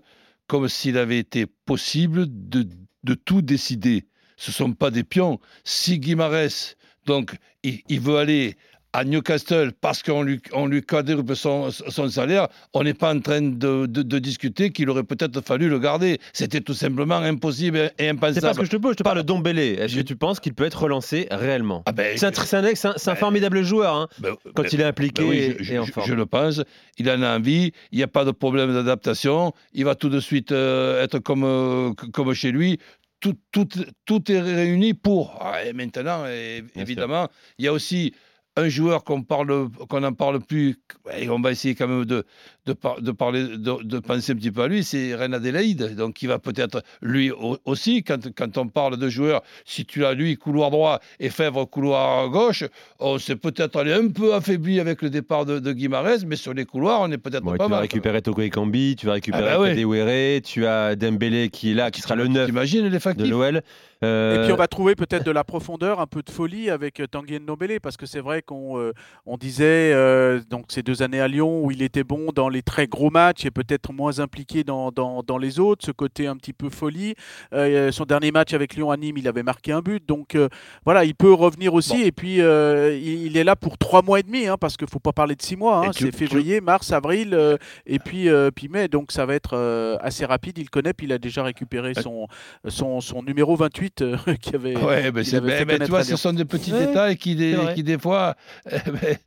comme 0.48 0.68
s'il 0.68 0.98
avait 0.98 1.20
été 1.20 1.46
possible 1.46 2.26
de, 2.28 2.68
de 3.04 3.14
tout 3.14 3.42
décider 3.44 4.08
ce 4.38 4.52
sont 4.52 4.74
pas 4.74 4.90
des 4.92 5.04
pions 5.04 5.40
si 5.64 6.00
Guimarès 6.00 6.76
donc 7.06 7.36
il, 7.64 7.82
il 7.90 8.00
veut 8.02 8.18
aller 8.18 8.58
à 8.94 9.06
Newcastle 9.06 9.72
parce 9.80 10.04
qu'on 10.04 10.22
lui, 10.22 10.42
on 10.54 10.66
lui 10.68 10.82
quadruple 10.82 11.36
son, 11.36 11.72
son 11.72 12.10
salaire, 12.10 12.48
on 12.74 12.84
n'est 12.84 12.94
pas 12.94 13.14
en 13.14 13.20
train 13.20 13.42
de, 13.42 13.86
de- 13.86 14.02
de 14.02 14.20
discuter 14.20 14.72
qu'il 14.72 14.90
aurait 14.90 15.04
peut-être 15.06 15.40
fallu 15.42 15.70
le 15.70 15.80
garder. 15.80 16.20
C'était 16.34 16.60
tout 16.62 16.74
simplement 16.74 17.16
impossible 17.16 17.78
et 17.78 17.90
C'est 18.00 18.10
impensable. 18.10 18.48
pas 18.48 18.54
ce 18.54 18.60
que 18.60 18.66
je 18.66 18.72
te 18.72 18.76
pose, 18.78 18.92
je 18.92 18.98
te 18.98 19.04
parle 19.04 19.20
de 19.20 19.24
Dombele. 19.24 19.60
Est-ce 19.60 19.96
que 19.96 20.02
tu 20.02 20.16
penses 20.18 20.40
qu'il 20.42 20.54
peut 20.54 20.66
être 20.66 20.82
relancé 20.84 21.28
réellement 21.32 21.84
Ah 21.86 21.94
ben, 21.94 22.18
C'est 22.18 22.26
un, 22.38 22.44
c'est 22.44 22.58
un 22.58 22.66
ex- 22.66 22.82
c'est 22.82 22.88
un- 22.90 22.94
c'est 22.98 23.10
un 23.10 23.14
ben, 23.14 23.20
formidable 23.20 23.64
joueur 23.64 23.96
hein, 23.96 24.08
ben, 24.20 24.36
quand 24.56 24.64
ben, 24.64 24.70
il 24.74 24.82
est 24.82 24.86
impliqué 24.86 25.24
oui, 25.24 25.38
et, 25.38 25.56
je, 25.60 25.64
je- 25.64 25.74
et 25.74 25.80
en 25.80 25.86
forme. 25.86 26.08
je 26.08 26.14
le 26.14 26.26
pense. 26.26 26.62
Il 26.98 27.10
en 27.10 27.22
a 27.22 27.38
envie. 27.38 27.72
Il 27.94 27.98
n'y 27.98 28.04
a 28.04 28.08
pas 28.08 28.26
de 28.26 28.32
problème 28.32 28.74
d'adaptation. 28.74 29.54
Il 29.74 29.86
va 29.86 29.96
tout 29.96 30.10
de 30.10 30.20
suite 30.20 30.52
euh, 30.52 31.02
être 31.04 31.20
comme, 31.20 31.44
euh, 31.46 31.94
comme 32.12 32.34
chez 32.34 32.52
lui. 32.52 32.78
Tout, 33.22 33.36
tout, 33.52 33.68
tout 34.06 34.32
est 34.32 34.42
réuni 34.42 34.94
pour. 34.96 35.38
Ah, 35.40 35.64
et 35.64 35.74
maintenant, 35.74 36.26
et- 36.28 36.64
évidemment, 36.76 37.30
il 37.60 37.66
y 37.66 37.68
a 37.68 37.74
aussi 37.74 38.14
un 38.58 38.68
joueur 38.68 39.04
qu'on 39.06 39.24
parle, 39.24 39.70
qu'on 39.88 40.02
n'en 40.02 40.12
parle 40.12 40.42
plus, 40.42 40.76
et 41.18 41.30
on 41.30 41.40
va 41.40 41.52
essayer 41.52 41.74
quand 41.74 41.88
même 41.88 42.04
de, 42.04 42.26
de, 42.66 42.74
par- 42.74 43.02
de 43.02 43.12
parler, 43.12 43.44
de, 43.48 43.82
de 43.84 44.00
penser 44.00 44.34
un 44.34 44.36
petit 44.36 44.52
peu 44.52 44.64
à 44.64 44.68
lui, 44.68 44.84
c'est 44.84 45.16
Reine 45.16 45.34
Adélaïde. 45.34 45.96
Donc, 45.96 46.22
il 46.22 46.28
va 46.28 46.38
peut-être 46.38 46.84
lui 47.02 47.32
au- 47.32 47.58
aussi, 47.64 48.04
quand, 48.04 48.20
quand 48.36 48.58
on 48.58 48.68
parle 48.68 48.98
de 48.98 49.08
joueurs, 49.08 49.42
si 49.64 49.86
tu 49.86 50.04
as 50.06 50.14
lui 50.14 50.36
couloir 50.36 50.70
droit 50.70 51.00
et 51.22 51.30
Fèvre 51.30 51.64
couloir 51.70 52.28
gauche, 52.30 52.66
on 53.00 53.18
s'est 53.20 53.38
peut-être 53.38 53.78
allé 53.80 53.94
un 53.94 54.10
peu 54.10 54.34
affaibli 54.34 54.82
avec 54.82 55.02
le 55.02 55.10
départ 55.10 55.46
de, 55.46 55.60
de 55.60 55.72
Guimarães, 55.72 56.26
mais 56.28 56.36
sur 56.36 56.54
les 56.54 56.66
couloirs, 56.66 57.00
on 57.02 57.12
est 57.12 57.18
peut-être 57.18 57.44
Bon, 57.44 57.52
pas 57.52 57.58
tu 57.58 57.64
vas 57.64 57.70
mal. 57.70 57.80
récupérer 57.82 58.22
Toko 58.22 58.42
Ekambi, 58.42 58.98
tu 58.98 59.06
vas 59.06 59.14
récupérer 59.14 59.48
Ah 59.48 59.58
bah 59.58 59.62
ouais. 59.62 60.42
Tu 60.42 60.66
as 60.66 60.96
Dembélé 60.98 61.50
qui 61.50 61.72
est 61.72 61.74
là, 61.74 61.90
qui 61.90 62.02
sera 62.02 62.16
le 62.16 62.28
9 62.28 62.48
T'imagines 62.48 62.90
de 62.90 63.26
l'OL. 63.30 63.62
Euh, 64.04 64.42
Et 64.42 64.44
puis 64.46 64.52
on 64.52 64.56
va 64.58 64.68
trouver 64.68 64.96
peut-être 64.96 65.24
de 65.24 65.32
la 65.32 65.44
profondeur, 65.44 66.00
un 66.00 66.08
peu 66.08 66.24
de 66.24 66.32
folie 66.32 66.72
avec 66.72 67.02
Tanguy 67.12 67.40
Ndombele, 67.40 67.80
parce 67.80 67.98
que 67.98 68.08
c'est 68.08 68.20
vrai 68.20 68.41
qu'on 68.42 68.78
euh, 68.80 68.94
on 69.26 69.38
disait 69.38 69.92
euh, 69.94 70.40
donc 70.50 70.66
ces 70.70 70.84
deux 70.84 71.02
années 71.02 71.20
à 71.22 71.28
Lyon 71.28 71.64
où 71.64 71.72
il 71.72 71.82
était 71.82 72.04
bon 72.04 72.32
dans 72.34 72.50
les 72.50 72.62
très 72.62 72.88
gros 72.88 73.10
matchs 73.10 73.46
et 73.46 73.52
peut-être 73.52 73.92
moins 73.94 74.20
impliqué 74.20 74.64
dans, 74.64 74.92
dans, 74.92 75.24
dans 75.24 75.38
les 75.38 75.60
autres, 75.60 75.86
ce 75.86 75.92
côté 75.92 76.28
un 76.28 76.36
petit 76.36 76.54
peu 76.54 76.70
folie. 76.70 77.16
Euh, 77.54 77.92
son 77.92 78.06
dernier 78.06 78.32
match 78.32 78.54
avec 78.54 78.76
Lyon 78.76 78.92
à 78.92 78.98
Nîmes, 78.98 79.18
il 79.18 79.28
avait 79.28 79.44
marqué 79.44 79.72
un 79.72 79.82
but, 79.82 80.06
donc 80.08 80.36
euh, 80.36 80.50
voilà, 80.86 81.06
il 81.06 81.16
peut 81.16 81.34
revenir 81.34 81.74
aussi. 81.74 81.98
Bon. 81.98 82.06
Et 82.06 82.12
puis 82.12 82.42
euh, 82.42 82.98
il, 82.98 83.26
il 83.28 83.38
est 83.38 83.44
là 83.44 83.56
pour 83.56 83.78
trois 83.78 84.02
mois 84.02 84.20
et 84.20 84.24
demi, 84.24 84.48
hein, 84.48 84.58
parce 84.60 84.78
qu'il 84.78 84.88
faut 84.90 85.00
pas 85.00 85.14
parler 85.14 85.36
de 85.36 85.42
six 85.42 85.56
mois. 85.56 85.86
Hein, 85.88 85.92
c'est 85.94 86.12
tu- 86.12 86.18
février, 86.18 86.62
mars, 86.62 86.92
avril 86.92 87.34
euh, 87.34 87.58
et 87.86 88.00
puis 88.00 88.30
euh, 88.30 88.52
puis 88.52 88.68
mai, 88.70 88.88
donc 88.88 89.12
ça 89.12 89.26
va 89.26 89.36
être 89.36 89.56
euh, 89.56 89.98
assez 90.02 90.26
rapide. 90.26 90.58
Il 90.58 90.70
connaît, 90.70 90.94
puis 90.94 91.08
il 91.08 91.14
a 91.14 91.18
déjà 91.18 91.44
récupéré 91.44 91.94
son 91.94 92.28
son, 92.68 93.02
son 93.02 93.24
numéro 93.24 93.56
28 93.56 94.02
euh, 94.02 94.18
qui 94.42 94.56
avait 94.56 94.76
Ouais, 94.78 95.06
avait 95.06 95.24
ben, 95.66 95.80
tu 95.80 95.90
vois, 95.90 96.04
ce 96.04 96.16
sont 96.16 96.34
des 96.34 96.46
petits 96.46 96.72
Ouais, 96.72 96.88
détails 96.88 97.18
qui, 97.18 97.36
des, 97.36 97.58
qui 97.76 97.84
des 97.84 97.98
fois. 97.98 98.31
Ben, 98.66 99.18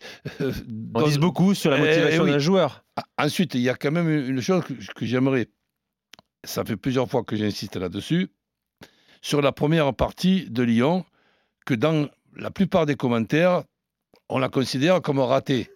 euh, 0.40 0.52
on 0.94 1.00
donnent- 1.00 1.10
dit 1.10 1.18
beaucoup 1.18 1.54
sur 1.54 1.70
la 1.70 1.78
Eh, 1.78 1.80
motivation 1.80 2.22
oui. 2.24 2.30
d'un 2.30 2.38
joueur. 2.38 2.84
Ah, 2.96 3.04
Ensuite, 3.18 3.54
il 3.54 3.60
y 3.60 3.68
a 3.68 3.74
quand 3.74 3.90
même 3.92 4.08
une 4.08 4.40
chose 4.40 4.62
que, 4.64 4.72
que 4.94 5.06
j'aimerais. 5.06 5.48
Ça 6.44 6.64
fait 6.64 6.76
plusieurs 6.76 7.08
fois 7.08 7.24
que 7.24 7.36
j'insiste 7.36 7.76
là-dessus. 7.76 8.28
Sur 9.22 9.40
la 9.40 9.52
première 9.52 9.94
partie 9.94 10.50
de 10.50 10.62
Lyon, 10.62 11.04
que 11.64 11.74
dans 11.74 12.08
la 12.36 12.50
plupart 12.50 12.84
des 12.86 12.94
commentaires, 12.96 13.64
on 14.28 14.38
la 14.38 14.48
considère 14.48 15.00
comme 15.00 15.18
ratée. 15.20 15.70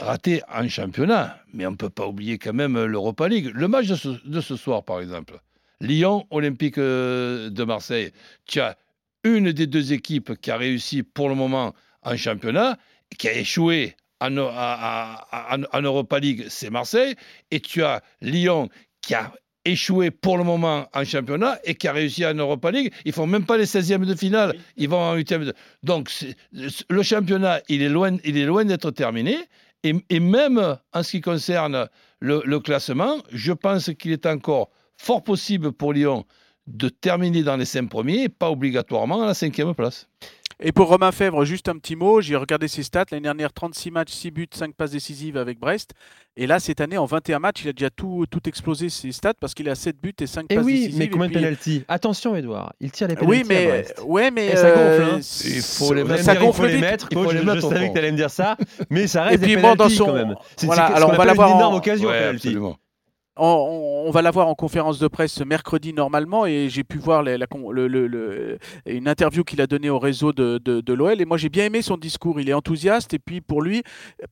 Ratée 0.00 0.42
en 0.48 0.68
championnat, 0.68 1.40
mais 1.52 1.66
on 1.66 1.72
ne 1.72 1.76
peut 1.76 1.90
pas 1.90 2.06
oublier 2.06 2.38
quand 2.38 2.52
même 2.52 2.84
l'Europa 2.84 3.26
League. 3.28 3.50
Le 3.52 3.66
match 3.66 3.88
de 3.88 3.96
ce, 3.96 4.08
de 4.28 4.40
ce 4.40 4.54
soir, 4.54 4.84
par 4.84 5.00
exemple, 5.00 5.40
Lyon 5.80 6.24
Olympique 6.30 6.78
euh, 6.78 7.50
de 7.50 7.64
Marseille, 7.64 8.12
tu 8.46 8.60
as 8.60 8.76
une 9.24 9.50
des 9.50 9.66
deux 9.66 9.92
équipes 9.92 10.40
qui 10.40 10.52
a 10.52 10.56
réussi 10.56 11.02
pour 11.02 11.28
le 11.28 11.34
moment 11.34 11.74
en 12.02 12.16
championnat, 12.16 12.76
qui 13.18 13.28
a 13.28 13.32
échoué 13.36 13.94
en, 14.20 14.36
en- 14.36 15.62
en 15.72 15.80
Europa 15.82 16.18
League, 16.18 16.46
c'est 16.48 16.70
Marseille, 16.70 17.14
et 17.50 17.60
tu 17.60 17.82
as 17.82 18.02
Lyon 18.20 18.68
qui 19.00 19.14
a 19.14 19.32
échoué 19.64 20.10
pour 20.10 20.38
le 20.38 20.44
moment 20.44 20.88
en 20.94 21.04
championnat 21.04 21.58
et 21.64 21.74
qui 21.74 21.88
a 21.88 21.92
réussi 21.92 22.24
en 22.24 22.34
Europa 22.34 22.70
League. 22.70 22.92
Ils 23.04 23.12
font 23.12 23.26
même 23.26 23.44
pas 23.44 23.56
les 23.58 23.66
16e 23.66 24.04
de 24.04 24.14
finale, 24.14 24.54
ils 24.76 24.88
vont 24.88 24.98
en 24.98 25.16
8e. 25.16 25.44
De... 25.44 25.54
Donc 25.82 26.10
le 26.52 27.02
championnat, 27.02 27.60
il 27.68 27.82
est 27.82 27.88
loin, 27.88 28.16
il 28.24 28.36
est 28.38 28.46
loin 28.46 28.64
d'être 28.64 28.90
terminé. 28.90 29.36
Et, 29.84 29.94
et, 30.10 30.18
même 30.20 30.76
en 30.92 31.02
ce 31.04 31.10
qui 31.12 31.20
concerne 31.20 31.88
le, 32.18 32.42
le 32.44 32.58
classement, 32.60 33.18
je 33.30 33.52
pense 33.52 33.90
qu'il 33.96 34.10
est 34.10 34.26
encore 34.26 34.70
fort 34.96 35.22
possible 35.22 35.70
pour 35.72 35.92
Lyon 35.92 36.24
de 36.66 36.88
terminer 36.88 37.42
dans 37.44 37.56
les 37.56 37.64
cinq 37.64 37.88
premiers, 37.88 38.28
pas 38.28 38.50
obligatoirement 38.50 39.22
à 39.22 39.26
la 39.26 39.34
cinquième 39.34 39.74
place. 39.74 40.08
Et 40.60 40.72
pour 40.72 40.88
Romain 40.88 41.12
Fèvre, 41.12 41.44
juste 41.44 41.68
un 41.68 41.76
petit 41.78 41.94
mot, 41.94 42.20
j'ai 42.20 42.34
regardé 42.34 42.66
ses 42.66 42.82
stats. 42.82 43.04
L'année 43.12 43.22
dernière, 43.22 43.52
36 43.52 43.92
matchs, 43.92 44.10
6 44.10 44.30
buts, 44.32 44.48
5 44.52 44.74
passes 44.74 44.90
décisives 44.90 45.36
avec 45.36 45.60
Brest. 45.60 45.92
Et 46.36 46.48
là, 46.48 46.58
cette 46.58 46.80
année, 46.80 46.98
en 46.98 47.04
21 47.04 47.38
matchs, 47.38 47.62
il 47.64 47.68
a 47.68 47.72
déjà 47.72 47.90
tout, 47.90 48.24
tout 48.28 48.40
explosé 48.48 48.88
ses 48.88 49.12
stats 49.12 49.34
parce 49.40 49.54
qu'il 49.54 49.68
a 49.68 49.76
7 49.76 50.00
buts 50.00 50.14
et 50.20 50.26
5 50.26 50.46
et 50.50 50.56
passes 50.56 50.64
oui, 50.64 50.72
décisives. 50.72 50.98
mais 50.98 51.08
combien 51.10 51.26
et 51.26 51.28
de 51.28 51.34
pénalty 51.34 51.84
Attention, 51.86 52.34
Edouard, 52.34 52.72
il 52.80 52.90
tire 52.90 53.06
les 53.06 53.14
pénalty. 53.14 53.38
Oui, 53.38 53.44
mais, 53.48 53.84
ouais, 54.04 54.30
mais 54.32 54.46
et 54.48 54.56
ça 54.56 54.70
gonfle. 54.70 54.80
euh, 54.80 55.14
Hein. 55.14 55.20
Il 55.44 55.62
faut 55.62 55.94
les 55.94 56.02
mettre. 56.04 56.24
ça 56.24 56.32
dire, 56.32 56.40
il 56.42 56.44
faut 56.44 56.46
gonfle 56.46 56.66
les 56.66 56.72
vite. 56.72 56.80
mettre. 56.80 57.08
Il 57.12 57.14
faut 57.16 57.22
Coach, 57.24 57.32
les 57.34 57.38
je, 57.40 57.44
mettre 57.44 57.60
je 57.60 57.66
au 57.66 57.70
savais 57.70 57.88
que 57.88 57.92
tu 57.92 57.98
allais 57.98 58.12
me 58.12 58.16
dire 58.16 58.30
ça, 58.30 58.56
mais 58.90 59.06
ça 59.06 59.22
reste 59.22 59.34
Et 59.36 59.38
des 59.46 59.54
puis, 59.54 59.62
bon, 59.62 59.74
dans 59.76 59.88
son- 59.88 60.06
quand 60.06 60.12
même. 60.12 60.34
C'est 60.56 60.66
voilà, 60.66 60.86
c'est 60.88 60.92
ce 60.92 60.96
alors 60.96 61.10
on 61.10 61.16
va 61.16 61.24
l'avoir 61.24 61.50
une 61.50 61.56
énorme 61.56 61.74
en- 61.74 61.78
occasion. 61.78 62.08
On, 63.38 63.44
on- 63.46 64.08
on 64.08 64.10
va 64.10 64.22
l'avoir 64.22 64.48
en 64.48 64.54
conférence 64.54 64.98
de 64.98 65.06
presse 65.08 65.32
ce 65.32 65.44
mercredi 65.44 65.92
normalement 65.92 66.46
et 66.46 66.68
j'ai 66.70 66.82
pu 66.84 66.98
voir 66.98 67.22
la- 67.22 67.36
la 67.38 67.46
con- 67.46 67.70
le- 67.70 67.86
le- 67.88 68.06
le- 68.06 68.58
une 68.86 69.06
interview 69.06 69.44
qu'il 69.44 69.60
a 69.60 69.66
donnée 69.66 69.90
au 69.90 69.98
réseau 69.98 70.32
de, 70.32 70.58
de, 70.64 70.80
de 70.80 70.92
l'OL 70.94 71.20
et 71.20 71.24
moi 71.24 71.36
j'ai 71.36 71.48
bien 71.48 71.66
aimé 71.66 71.82
son 71.82 71.96
discours. 71.96 72.40
Il 72.40 72.48
est 72.48 72.52
enthousiaste 72.54 73.12
et 73.14 73.18
puis 73.18 73.40
pour 73.40 73.60
lui, 73.62 73.82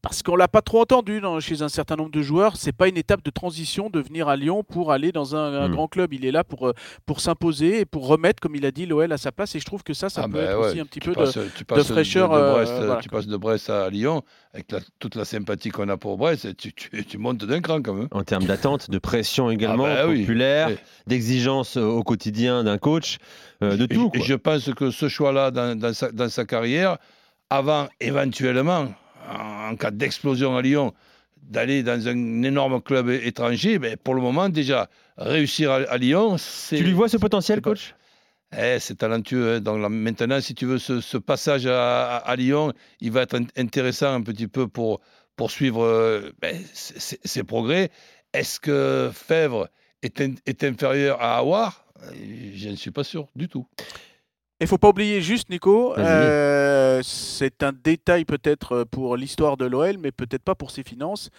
parce 0.02 0.22
qu'on 0.22 0.34
l'a 0.36 0.48
pas 0.48 0.62
trop 0.62 0.80
entendu 0.80 1.20
dans- 1.20 1.40
chez 1.40 1.62
un 1.62 1.68
certain 1.68 1.96
nombre 1.96 2.10
de 2.10 2.22
joueurs, 2.22 2.56
c'est 2.56 2.72
pas 2.72 2.88
une 2.88 2.96
étape 2.96 3.22
de 3.24 3.30
transition 3.30 3.90
de 3.90 4.00
venir 4.00 4.28
à 4.28 4.36
Lyon 4.36 4.64
pour 4.64 4.92
aller 4.92 5.12
dans 5.12 5.36
un, 5.36 5.54
un 5.62 5.68
Mm. 5.68 5.72
grand 5.72 5.88
club. 5.88 6.12
Il 6.14 6.24
est 6.24 6.32
là 6.32 6.42
pour, 6.44 6.68
euh, 6.68 6.72
pour 7.04 7.20
s'imposer 7.20 7.80
et 7.80 7.84
pour 7.84 8.06
remettre, 8.06 8.40
comme 8.40 8.56
il 8.56 8.64
a 8.66 8.70
dit, 8.70 8.86
l'OL 8.86 9.12
à 9.12 9.18
sa 9.18 9.30
place 9.32 9.54
et 9.54 9.60
je 9.60 9.64
trouve 9.66 9.82
que 9.82 9.94
ça, 9.94 10.08
ça 10.08 10.22
Ah 10.24 10.26
peut 10.26 10.34
ben 10.34 10.44
être 10.50 10.58
ouais, 10.60 10.66
aussi 10.70 10.80
un 10.80 10.84
petit 10.86 11.00
tu 11.00 11.08
peu 11.10 11.14
passes, 11.14 11.36
de... 11.36 11.44
tu 11.54 11.64
fraîcheur, 11.92 12.30
De, 12.30 12.34
de 12.36 12.40
euh, 12.40 12.52
Brest, 12.52 12.72
voilà. 12.76 12.96
Tu 13.02 13.08
passes 13.08 13.26
de 13.26 13.36
Brest 13.36 13.70
à 13.70 13.88
Lyon, 13.90 14.22
avec 14.54 14.72
la- 14.72 14.80
toute 14.98 15.14
la 15.16 15.24
sympathie 15.24 15.68
qu'on 15.70 15.88
a 15.88 15.96
pour 15.96 16.16
Brest, 16.16 16.56
tu, 16.56 16.72
tu- 16.72 17.04
tu 17.04 17.18
montes 17.18 17.44
d'un 17.44 17.60
cran 17.60 17.80
quand 17.82 17.94
même. 17.94 18.08
En 18.12 18.22
termes 18.24 18.44
d'attente, 18.44 18.90
de 18.96 19.00
pression 19.00 19.50
également, 19.50 19.84
Ah 19.86 19.94
bah 20.04 20.08
oui. 20.08 20.20
populaire, 20.20 20.68
Oui. 20.70 20.76
d'exigence 21.06 21.76
au 21.76 22.02
quotidien 22.02 22.64
d'un 22.64 22.78
coach, 22.78 23.18
euh, 23.62 23.76
de 23.76 23.86
tout. 23.86 24.10
et 24.14 24.22
je 24.22 24.34
pense 24.34 24.72
que 24.74 24.90
ce 24.90 25.08
choix-là 25.08 25.50
dans, 25.50 25.78
dans 25.78 25.92
sa, 25.92 26.10
dans 26.12 26.28
sa 26.30 26.44
carrière, 26.44 26.96
avant 27.50 27.88
éventuellement, 28.00 28.88
en, 29.30 29.70
en 29.72 29.76
cas 29.76 29.90
d'explosion 29.90 30.56
à 30.56 30.62
Lyon, 30.62 30.92
d'aller 31.42 31.82
dans 31.82 32.08
un 32.08 32.42
énorme 32.42 32.80
club 32.80 33.10
étranger, 33.10 33.78
ben, 33.78 33.96
pour 34.02 34.14
le 34.14 34.22
moment 34.22 34.48
déjà, 34.48 34.88
réussir 35.18 35.70
à, 35.70 35.76
à 35.76 35.96
Lyon, 35.98 36.36
c'est... 36.38 36.76
Tu 36.76 36.84
lui 36.84 36.92
vois 36.92 37.08
ce 37.08 37.18
potentiel, 37.18 37.60
coach? 37.60 37.94
Eh, 38.56 38.78
c'est 38.80 38.96
talentueux. 38.98 39.54
hein. 39.56 39.60
Donc 39.60 39.80
là, 39.82 39.88
maintenant, 39.88 40.40
si 40.40 40.54
tu 40.54 40.64
veux, 40.66 40.78
ce, 40.78 41.00
ce 41.00 41.18
passage 41.18 41.66
à, 41.66 42.16
à- 42.16 42.30
à 42.30 42.36
Lyon, 42.36 42.72
il 43.00 43.10
va 43.12 43.22
être 43.22 43.34
in- 43.36 43.46
intéressant 43.56 44.12
un 44.14 44.22
petit 44.22 44.46
peu 44.48 44.66
pour 44.68 45.00
poursuivre 45.36 45.84
euh, 45.84 46.30
ben, 46.40 46.56
ses 46.72 47.44
progrès. 47.44 47.90
Est-ce 48.36 48.60
que 48.60 49.10
Fèvre 49.14 49.68
est, 50.02 50.20
in- 50.20 50.34
est 50.44 50.62
inférieur 50.64 51.20
à 51.22 51.38
Awar 51.38 51.84
Je 52.54 52.68
ne 52.68 52.76
suis 52.76 52.90
pas 52.90 53.04
sûr 53.04 53.26
du 53.34 53.48
tout. 53.48 53.66
Il 54.60 54.66
faut 54.66 54.78
pas 54.78 54.88
oublier 54.88 55.20
juste, 55.20 55.50
Nico, 55.50 55.94
euh, 55.98 57.00
c'est 57.02 57.62
un 57.62 57.72
détail 57.72 58.24
peut-être 58.24 58.84
pour 58.84 59.16
l'histoire 59.16 59.56
de 59.56 59.66
l'OL, 59.66 59.98
mais 59.98 60.12
peut-être 60.12 60.42
pas 60.42 60.54
pour 60.54 60.70
ses 60.70 60.82
finances. 60.82 61.30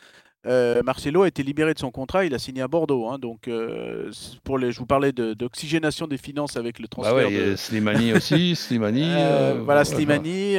Euh, 0.46 0.82
Marcelo 0.84 1.24
a 1.24 1.28
été 1.28 1.42
libéré 1.44 1.74
de 1.74 1.80
son 1.80 1.92
contrat, 1.92 2.24
il 2.24 2.34
a 2.34 2.40
signé 2.40 2.62
à 2.62 2.68
Bordeaux. 2.68 3.08
hein, 3.10 3.18
donc, 3.20 3.48
euh, 3.48 4.12
pour 4.44 4.58
les, 4.58 4.72
je 4.72 4.80
vous 4.80 4.86
parlais 4.86 5.12
de- 5.12 5.34
d'oxygénation 5.34 6.08
des 6.08 6.18
finances 6.18 6.56
avec 6.56 6.80
le 6.80 6.84
Bah 6.84 6.90
transfert 6.90 7.16
ouais, 7.16 7.28
il 7.32 7.38
y 7.38 7.46
de, 7.46 7.54
a 7.54 7.58
Slimani 7.58 8.14
aussi, 8.14 8.56
Slimani. 8.56 9.02
Euh, 9.04 9.18
euh, 9.56 9.62
voilà, 9.66 9.82
ouais, 9.82 9.86
Slimani, 9.86 10.56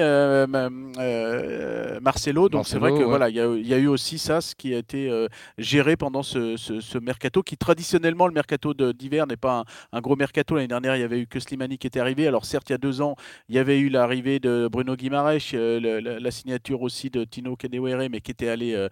ma- 0.49 2.01
Marcelo. 2.01 2.49
Donc 2.49 2.67
c'est 2.67 2.79
vrai 2.79 2.91
que 2.91 2.97
ouais. 2.99 3.05
voilà, 3.05 3.29
il 3.29 3.37
y, 3.37 3.41
a- 3.41 3.55
il 3.55 3.67
y 3.67 3.75
a 3.75 3.79
eu 3.79 3.87
aussi 3.87 4.19
ça, 4.19 4.41
ce 4.41 4.55
qui 4.55 4.75
a 4.75 4.79
été 4.79 5.11
géré 5.59 5.97
pendant 5.97 6.23
ce, 6.23 6.57
ce- 6.57 6.81
ce 6.81 6.99
mercato, 6.99 7.43
qui 7.43 7.57
traditionnellement 7.57 8.27
le 8.27 8.33
mercato 8.35 8.75
d'hiver 8.75 9.27
n'est 9.27 9.37
pas 9.37 9.61
un, 9.61 9.65
un 9.99 10.01
gros 10.01 10.17
mercato. 10.17 10.55
L'année 10.57 10.69
dernière, 10.69 10.97
il 10.97 11.01
y 11.01 11.05
avait 11.05 11.21
eu 11.21 11.27
que 11.27 11.41
Slimani 11.41 11.79
qui 11.79 11.87
était 11.87 12.01
arrivé. 12.01 12.27
Alors 12.27 12.45
certes, 12.45 12.69
il 12.69 12.73
y 12.73 12.75
a 12.75 12.79
deux 12.79 13.01
ans, 13.01 13.15
il 13.49 13.55
y 13.55 13.59
avait 13.59 13.79
eu 13.79 13.89
l'arrivée 13.89 14.39
de 14.41 14.69
Bruno 14.71 14.97
Guimaraes, 14.97 15.39
la, 15.55 16.01
la 16.21 16.31
signature 16.31 16.83
aussi 16.83 17.11
de 17.11 17.25
Tino 17.25 17.57
Kadewere, 17.57 18.09
mais 18.11 18.21
qui 18.21 18.33
était 18.33 18.49
allé 18.49 18.89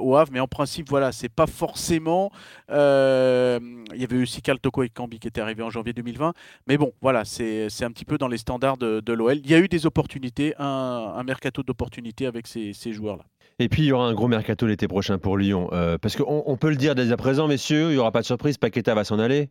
au 0.00 0.16
Havre. 0.16 0.30
Mais 0.32 0.40
en 0.40 0.48
principe, 0.48 0.88
voilà, 0.88 1.12
c'est 1.12 1.28
pas 1.28 1.46
forcément. 1.46 2.30
euh, 2.70 3.58
il 3.94 4.00
y 4.00 4.04
avait 4.04 4.22
aussi 4.22 4.42
Karl 4.42 4.58
Toko 4.58 4.82
et 4.82 4.88
Cambi 4.88 5.18
qui 5.18 5.28
était 5.28 5.40
arrivé 5.40 5.62
en 5.62 5.70
janvier 5.70 5.92
2020. 5.92 6.32
Mais 6.66 6.76
bon, 6.78 6.92
voilà, 7.00 7.24
c'est 7.24 7.66
un 7.82 7.90
petit 7.90 8.04
peu 8.04 8.18
dans 8.18 8.28
les 8.28 8.38
standards 8.38 8.76
de, 8.78 9.12
l'OL. 9.12 9.38
Il 9.44 9.50
y 9.50 9.54
a 9.54 9.58
eu 9.58 9.68
des 9.68 9.86
opportunités, 9.86 10.54
un, 10.58 11.12
un 11.16 11.22
mercato 11.24 11.62
d'opportunités 11.62 12.26
avec 12.26 12.46
ces, 12.46 12.72
ces 12.72 12.92
joueurs-là. 12.92 13.24
Et 13.58 13.68
puis 13.68 13.82
il 13.82 13.86
y 13.86 13.92
aura 13.92 14.06
un 14.06 14.14
gros 14.14 14.26
mercato 14.28 14.66
l'été 14.66 14.88
prochain 14.88 15.18
pour 15.18 15.36
Lyon. 15.36 15.68
euh, 15.72 15.98
parce 15.98 16.16
qu'on 16.16 16.42
on 16.46 16.56
peut 16.56 16.70
le 16.70 16.76
dire 16.76 16.94
dès 16.94 17.12
à 17.12 17.16
présent, 17.18 17.46
messieurs, 17.46 17.90
il 17.90 17.94
n'y 17.94 17.98
aura 17.98 18.10
pas 18.10 18.22
de 18.22 18.26
surprise, 18.26 18.56
Paqueta 18.56 18.94
va 18.94 19.04
s'en 19.04 19.18
aller. 19.18 19.50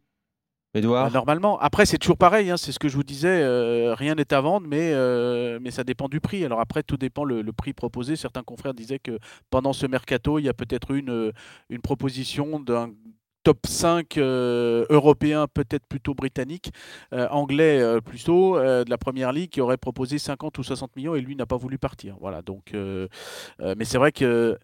Bah, 0.75 1.09
normalement, 1.11 1.57
après, 1.59 1.87
c'est 1.87 1.97
toujours 1.97 2.17
pareil, 2.17 2.51
hein, 2.51 2.57
c'est 2.57 2.71
ce 2.71 2.77
que 2.77 2.89
je 2.89 2.95
vous 2.95 3.03
disais, 3.03 3.41
euh, 3.41 3.95
rien 3.95 4.13
n'est 4.13 4.31
à 4.31 4.39
vendre, 4.39 4.67
mais, 4.67 4.91
euh, 4.93 5.57
mais 5.59 5.71
ça 5.71 5.83
dépend 5.83 6.07
du 6.07 6.19
prix. 6.19 6.45
Alors 6.45 6.59
après, 6.59 6.83
tout 6.83 6.97
dépend 6.97 7.23
le, 7.23 7.43
prix 7.53 7.73
proposé. 7.73 8.15
Certains 8.15 8.43
confrères 8.43 8.75
disaient 8.75 8.99
que 8.99 9.17
pendant 9.49 9.73
ce 9.73 9.87
mercato, 9.87 10.37
il 10.37 10.45
y 10.45 10.49
a 10.49 10.53
peut-être 10.53 10.91
une, 10.91 11.09
euh, 11.09 11.31
une 11.69 11.81
proposition 11.81 12.59
d'un 12.59 12.91
top 13.43 13.65
5 13.65 14.17
euh, 14.17 14.85
européen, 14.91 15.47
peut-être 15.51 15.87
plutôt 15.87 16.13
britannique, 16.13 16.71
anglais 17.11 17.81
plutôt, 18.01 18.59
de 18.59 18.89
la 18.89 18.97
première 18.97 19.31
ligue, 19.31 19.49
qui 19.49 19.61
aurait 19.61 19.77
proposé 19.77 20.19
50 20.19 20.57
ou 20.59 20.63
60 20.63 20.95
millions 20.95 21.15
et 21.15 21.21
lui 21.21 21.35
n'a 21.35 21.47
pas 21.47 21.57
voulu 21.57 21.79
partir. 21.79 22.15
Voilà, 22.19 22.41
donc, 22.43 22.73
mais 23.59 23.85
c'est 23.85 23.97
vrai 23.97 24.11
que 24.11 24.57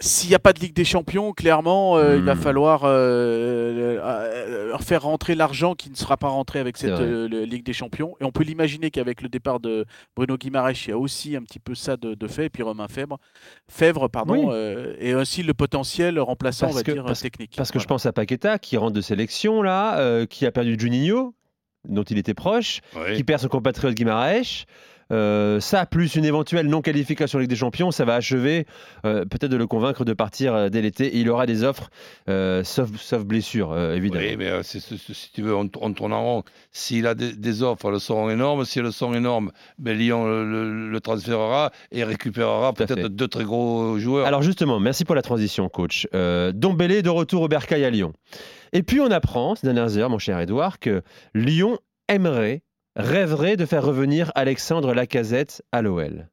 s'il 0.00 0.30
n'y 0.30 0.34
a 0.34 0.38
pas 0.40 0.52
de 0.52 0.58
Ligue 0.60 0.74
des 0.74 0.84
Champions, 0.84 1.32
clairement, 1.32 1.96
euh, 1.96 2.16
il 2.16 2.22
va 2.22 2.34
Hmm. 2.34 2.38
falloir 2.40 2.82
euh, 2.84 3.98
euh, 4.00 4.78
faire 4.78 5.02
rentrer 5.02 5.34
l'argent 5.34 5.74
qui 5.74 5.90
ne 5.90 5.94
sera 5.94 6.16
pas 6.16 6.28
rentré 6.28 6.58
avec 6.58 6.76
cette 6.76 6.90
euh, 6.90 7.46
Ligue 7.46 7.64
des 7.64 7.72
Champions. 7.72 8.16
Et 8.20 8.24
on 8.24 8.32
peut 8.32 8.42
l'imaginer 8.42 8.90
qu'avec 8.90 9.22
le 9.22 9.28
départ 9.28 9.60
de 9.60 9.84
Bruno 10.16 10.36
Guimaraes, 10.36 10.72
il 10.86 10.88
y 10.88 10.92
a 10.92 10.98
aussi 10.98 11.36
un 11.36 11.42
petit 11.42 11.60
peu 11.60 11.74
ça 11.74 11.96
de, 11.96 12.14
de 12.14 12.26
fait. 12.26 12.46
Et 12.46 12.50
puis 12.50 12.62
Romain 12.62 12.88
Fèvre, 12.88 13.18
Fèvre 13.70 14.08
pardon, 14.08 14.48
Oui. 14.48 14.54
euh, 14.54 14.94
et 14.98 15.14
aussi 15.14 15.42
le 15.42 15.54
potentiel 15.54 16.18
remplaçant, 16.18 16.66
Parce 16.66 16.74
on 16.74 16.78
va 16.78 16.82
que- 16.82 16.92
dire, 16.92 17.04
parce- 17.04 17.20
technique. 17.22 17.54
Parce 17.56 17.70
que 17.70 17.78
je 17.78 17.86
pense 17.86 18.04
à 18.06 18.12
Paqueta 18.12 18.58
qui 18.58 18.76
rentre 18.76 18.94
de 18.94 19.00
sélection 19.00 19.62
là, 19.62 19.98
euh, 19.98 20.26
qui 20.26 20.46
a 20.46 20.52
perdu 20.52 20.76
Juninho, 20.78 21.34
dont 21.88 22.02
il 22.04 22.18
était 22.18 22.34
proche, 22.34 22.80
qui 23.16 23.24
perd 23.24 23.40
son 23.40 23.48
compatriote 23.48 23.94
Guimaraes. 23.94 24.64
Euh, 25.12 25.60
ça, 25.60 25.84
plus 25.86 26.14
une 26.16 26.24
éventuelle 26.24 26.66
non-qualification 26.68 27.38
Ligue 27.38 27.50
des 27.50 27.56
Champions, 27.56 27.90
ça 27.90 28.04
va 28.04 28.14
achever 28.14 28.66
euh, 29.04 29.24
peut-être 29.24 29.50
de 29.50 29.56
le 29.56 29.66
convaincre 29.66 30.04
de 30.04 30.12
partir 30.12 30.54
euh, 30.54 30.68
dès 30.68 30.80
l'été. 30.82 31.16
Il 31.18 31.28
aura 31.30 31.46
des 31.46 31.64
offres, 31.64 31.90
euh, 32.28 32.64
sauf, 32.64 32.90
sauf 32.96 33.24
blessure, 33.24 33.78
évidemment. 33.92 34.24
Oui, 34.26 34.36
mais 34.36 34.62
si 34.62 35.30
tu 35.34 35.42
veux, 35.42 35.54
on, 35.54 35.68
on 35.80 35.92
tourne 35.92 36.12
en 36.12 36.22
rond. 36.22 36.42
S'il 36.70 37.06
a 37.06 37.14
des, 37.14 37.32
des 37.34 37.62
offres, 37.62 37.92
elles 37.92 38.00
seront 38.00 38.30
énormes. 38.30 38.64
Si 38.64 38.78
elles 38.78 38.92
sont 38.92 39.12
énormes, 39.14 39.52
ben 39.78 39.96
Lyon 39.96 40.26
le, 40.26 40.44
le- 40.50 40.90
le 40.90 41.00
transférera 41.00 41.70
et 41.90 42.04
récupérera 42.04 42.72
peut-être 42.72 43.08
deux 43.08 43.28
très 43.28 43.44
gros 43.44 43.98
joueurs. 43.98 44.26
Alors 44.26 44.42
justement, 44.42 44.80
merci 44.80 45.04
pour 45.04 45.14
la 45.14 45.22
transition, 45.22 45.68
coach. 45.68 46.06
Dombélé 46.54 47.02
de 47.02 47.10
retour 47.10 47.42
au 47.42 47.48
Bercail 47.48 47.84
à 47.84 47.90
Lyon. 47.90 48.12
Et 48.72 48.82
puis 48.82 49.00
on 49.00 49.10
apprend 49.10 49.54
ces 49.54 49.66
dernières 49.66 49.98
heures, 49.98 50.08
mon 50.10 50.18
cher 50.18 50.40
Edouard, 50.40 50.78
que 50.78 51.02
Lyon 51.34 51.78
aimerait, 52.08 52.62
rêverait 52.96 53.56
de 53.56 53.64
faire 53.66 53.84
revenir 53.84 54.30
Alexandre 54.34 54.92
Lacazette 54.94 55.62
à 55.72 55.82
l'OL. 55.82 56.28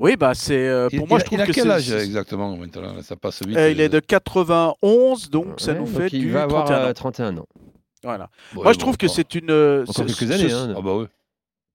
Oui, 0.00 0.16
bah 0.16 0.34
c'est 0.34 0.66
euh, 0.68 0.88
il, 0.90 0.98
pour 0.98 1.06
moi, 1.08 1.18
il- 1.18 1.20
je 1.20 1.24
trouve 1.26 1.38
il 1.38 1.42
a 1.42 1.46
que 1.46 1.52
quel 1.52 1.64
c'est- 1.64 1.70
âge 1.70 1.92
exactement 1.92 2.56
maintenant 2.56 3.00
Ça 3.02 3.14
passe 3.14 3.42
vite. 3.46 3.56
Euh, 3.56 3.70
il 3.70 3.80
est 3.80 3.88
de 3.88 4.00
91, 4.00 5.30
donc 5.30 5.60
ça 5.60 5.72
Ouais, 5.72 5.78
nous 5.78 5.84
donc 5.86 5.96
fait 5.96 6.08
il 6.12 6.20
du 6.20 6.30
va 6.30 6.42
avoir 6.42 6.64
31 6.64 6.82
ans. 6.84 6.88
euh, 6.88 6.92
31 6.92 7.36
ans. 7.38 7.46
Voilà. 8.02 8.24
Ouais, 8.56 8.62
Moi, 8.64 8.72
je 8.72 8.78
bon, 8.78 8.80
trouve 8.82 8.96
que 8.96 9.06
c'est 9.08 9.34
une. 9.36 9.50
euh, 9.50 9.84
Encore 9.86 10.04
quelques 10.06 10.30
années. 10.32 10.48
ce- 10.48 10.54
hein. 10.54 10.74
Ah 10.76 10.80
bah 10.82 10.96
oui. 10.96 11.06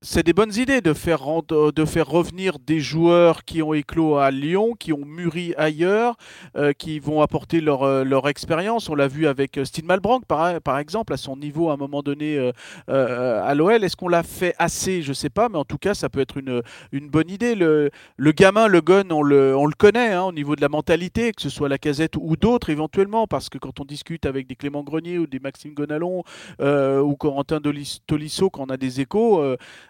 C'est 0.02 0.24
des 0.24 0.32
bonnes 0.32 0.56
idées 0.56 0.80
de 0.80 0.94
faire, 0.94 1.20
rendre- 1.20 1.74
de 1.74 1.86
faire 1.86 2.08
revenir 2.08 2.58
des 2.58 2.80
joueurs 2.80 3.44
qui 3.44 3.62
ont 3.62 3.74
éclos 3.74 4.16
à 4.16 4.32
Lyon, 4.32 4.74
qui 4.80 4.94
ont 4.94 5.04
mûri 5.06 5.54
ailleurs, 5.58 6.16
euh, 6.56 6.72
qui 6.72 7.00
vont 7.00 7.22
apporter 7.22 7.60
leur, 7.60 7.84
euh, 7.84 8.06
leur 8.06 8.30
expérience. 8.30 8.88
On 8.88 8.96
l'a 8.96 9.10
vu 9.10 9.28
avec 9.28 9.58
euh, 9.58 9.66
Steve 9.66 9.84
Malbranck, 9.84 10.26
par, 10.26 10.80
exemple, 10.80 11.12
à 11.12 11.18
son 11.18 11.36
niveau 11.36 11.70
à 11.70 11.74
un 11.74 11.78
moment 11.78 12.02
donné 12.02 12.38
euh, 12.38 12.54
euh, 12.90 13.44
à 13.44 13.54
l'OL. 13.56 13.84
Est-ce 13.84 13.98
qu'on 13.98 14.08
l'a 14.08 14.24
fait 14.24 14.56
assez? 14.58 15.02
Je 15.02 15.10
ne 15.10 15.14
sais 15.14 15.30
pas, 15.30 15.50
mais 15.50 15.58
en 15.58 15.66
tout 15.66 15.78
cas, 15.78 15.94
ça 15.94 16.08
peut 16.08 16.22
être 16.22 16.38
une, 16.38 17.10
bonne 17.10 17.30
idée. 17.30 17.56
Le, 17.56 17.92
gamin, 18.32 18.68
le 18.68 18.80
gun, 18.80 19.10
on 19.10 19.22
le, 19.22 19.54
on 19.58 19.66
le 19.66 19.76
connaît 19.78 20.14
hein, 20.14 20.24
au 20.24 20.32
niveau 20.32 20.56
de 20.56 20.62
la 20.62 20.70
mentalité, 20.70 21.34
que 21.34 21.42
ce 21.42 21.50
soit 21.50 21.68
la 21.68 21.78
casette 21.78 22.16
ou 22.18 22.38
d'autres 22.38 22.70
éventuellement, 22.70 23.28
parce 23.28 23.50
que 23.50 23.58
quand 23.58 23.82
on 23.82 23.86
discute 23.86 24.26
avec 24.26 24.48
des 24.48 24.56
Clément 24.56 24.84
Grenier 24.84 25.18
ou 25.18 25.28
des 25.28 25.40
Maxime 25.40 25.74
Gonalon 25.74 26.24
euh, 26.62 27.02
ou 27.02 27.18
Corentin 27.18 27.60
Tolisso, 28.08 28.50
quand 28.50 28.64
on 28.64 28.70
a 28.70 28.78
des 28.78 29.02
échos, 29.02 29.44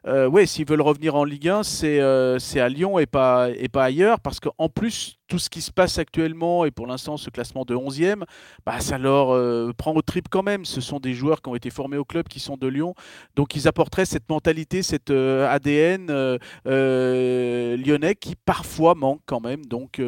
euh, 0.08 0.28
ouais, 0.28 0.46
s'ils 0.46 0.68
veulent 0.68 0.82
revenir 0.82 1.16
en 1.16 1.24
Ligue 1.24 1.50
1, 1.50 1.64
c'est 1.64 2.00
euh, 2.00 2.40
c'est 2.40 2.60
à 2.60 2.70
Lyon 2.70 3.00
et 3.00 3.06
pas, 3.06 3.50
et 3.52 3.68
pas 3.68 3.86
ailleurs, 3.86 4.20
parce 4.20 4.40
qu'en 4.40 4.70
plus, 4.70 5.19
tout 5.30 5.40
ce 5.40 5.50
qui 5.50 5.62
se 5.62 5.72
passe 5.72 6.00
actuellement 6.00 6.66
et 6.66 6.72
pour 6.72 6.88
l'instant 6.88 7.16
ce 7.16 7.30
classement 7.30 7.64
de 7.64 7.76
11e, 7.76 8.24
bah, 8.66 8.80
ça 8.80 8.98
leur 8.98 9.34
euh, 9.34 9.72
prend 9.78 9.94
au 9.94 10.02
trip 10.02 10.28
quand 10.30 10.44
même. 10.44 10.66
Ce 10.66 10.82
sont 10.82 11.00
des 11.00 11.14
joueurs 11.14 11.42
qui 11.42 11.50
ont 11.50 11.56
été 11.56 11.70
formés 11.70 11.98
au 11.98 12.04
club, 12.04 12.28
qui 12.28 12.40
sont 12.40 12.58
de 12.58 12.68
Lyon, 12.68 12.96
donc 13.36 13.56
ils 13.56 13.68
apporteraient 13.68 14.06
cette 14.06 14.28
mentalité, 14.30 14.82
cette 14.84 15.12
euh, 15.12 15.50
ADN 15.50 16.08
euh, 16.10 17.78
lyonnais 17.78 18.16
qui 18.16 18.36
parfois 18.36 18.96
manque 18.96 19.22
quand 19.26 19.40
même. 19.40 19.66
Donc 19.66 20.00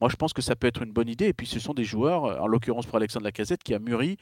moi 0.00 0.10
je 0.10 0.16
pense 0.16 0.32
que 0.32 0.42
ça 0.42 0.54
peut 0.54 0.66
être 0.66 0.82
une 0.82 0.92
bonne 0.92 1.08
idée. 1.08 1.26
Et 1.26 1.32
puis 1.32 1.46
ce 1.46 1.58
sont 1.58 1.72
des 1.72 1.84
joueurs, 1.84 2.42
en 2.42 2.46
l'occurrence 2.46 2.86
pour 2.86 2.96
Alexandre 2.96 3.24
Lacazette, 3.24 3.62
qui 3.62 3.74
a 3.74 3.78
mûri, 3.78 4.18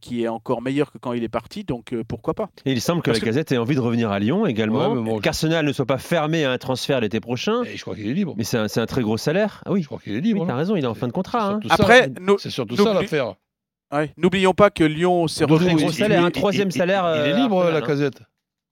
qui 0.00 0.24
est 0.24 0.28
encore 0.28 0.62
meilleur 0.62 0.90
que 0.90 0.98
quand 0.98 1.12
il 1.12 1.22
est 1.22 1.28
parti, 1.28 1.64
donc 1.64 1.94
pourquoi 2.08 2.32
pas? 2.32 2.48
Et 2.64 2.72
il 2.72 2.80
semble 2.80 3.02
que 3.02 3.10
Lacazette 3.10 3.52
ait 3.52 3.58
envie 3.58 3.74
de 3.74 3.80
revenir 3.80 4.10
à 4.10 4.18
Lyon 4.18 4.46
également. 4.46 4.92
Ouais, 4.94 5.20
Qu'Arsenal 5.20 5.66
ne 5.66 5.72
soit 5.72 5.86
pas 5.86 5.98
fermé 5.98 6.44
à 6.44 6.52
un 6.52 6.58
transfert 6.58 7.00
l'été 7.00 7.20
prochain. 7.20 7.62
Et 7.64 7.76
je 7.76 7.82
crois 7.82 7.94
qu'il 7.94 8.08
est 8.08 8.14
libre. 8.14 8.34
Mais 8.36 8.44
c'est 8.44 8.58
un, 8.58 8.66
un, 8.74 8.86
très 8.86 9.02
gros 9.02 9.18
salaire. 9.18 9.62
Ah 9.66 9.72
oui, 9.72 9.82
je 9.82 9.86
crois 9.86 9.97
qu'il 10.02 10.14
est 10.14 10.20
libre. 10.20 10.42
Oui, 10.42 10.46
t'as 10.46 10.56
raison, 10.56 10.76
il 10.76 10.84
est 10.84 10.88
en 10.88 10.94
fin 10.94 11.06
de 11.06 11.12
contrat. 11.12 11.52
Hein. 11.52 11.60
Après, 11.70 12.10
c'est 12.38 12.50
surtout 12.50 12.76
ça 12.76 12.94
l'affaire. 12.94 13.34
Ouais. 13.90 14.12
N'oublions 14.18 14.52
pas 14.52 14.68
que 14.68 14.84
Lyon 14.84 15.28
s'est 15.28 15.44
retrouvé. 15.44 16.14
un 16.14 16.30
troisième 16.30 16.70
salaire. 16.70 17.24
Il, 17.24 17.30
est 17.30 17.36
libre, 17.36 17.70
la 17.70 17.80
casette. 17.80 18.20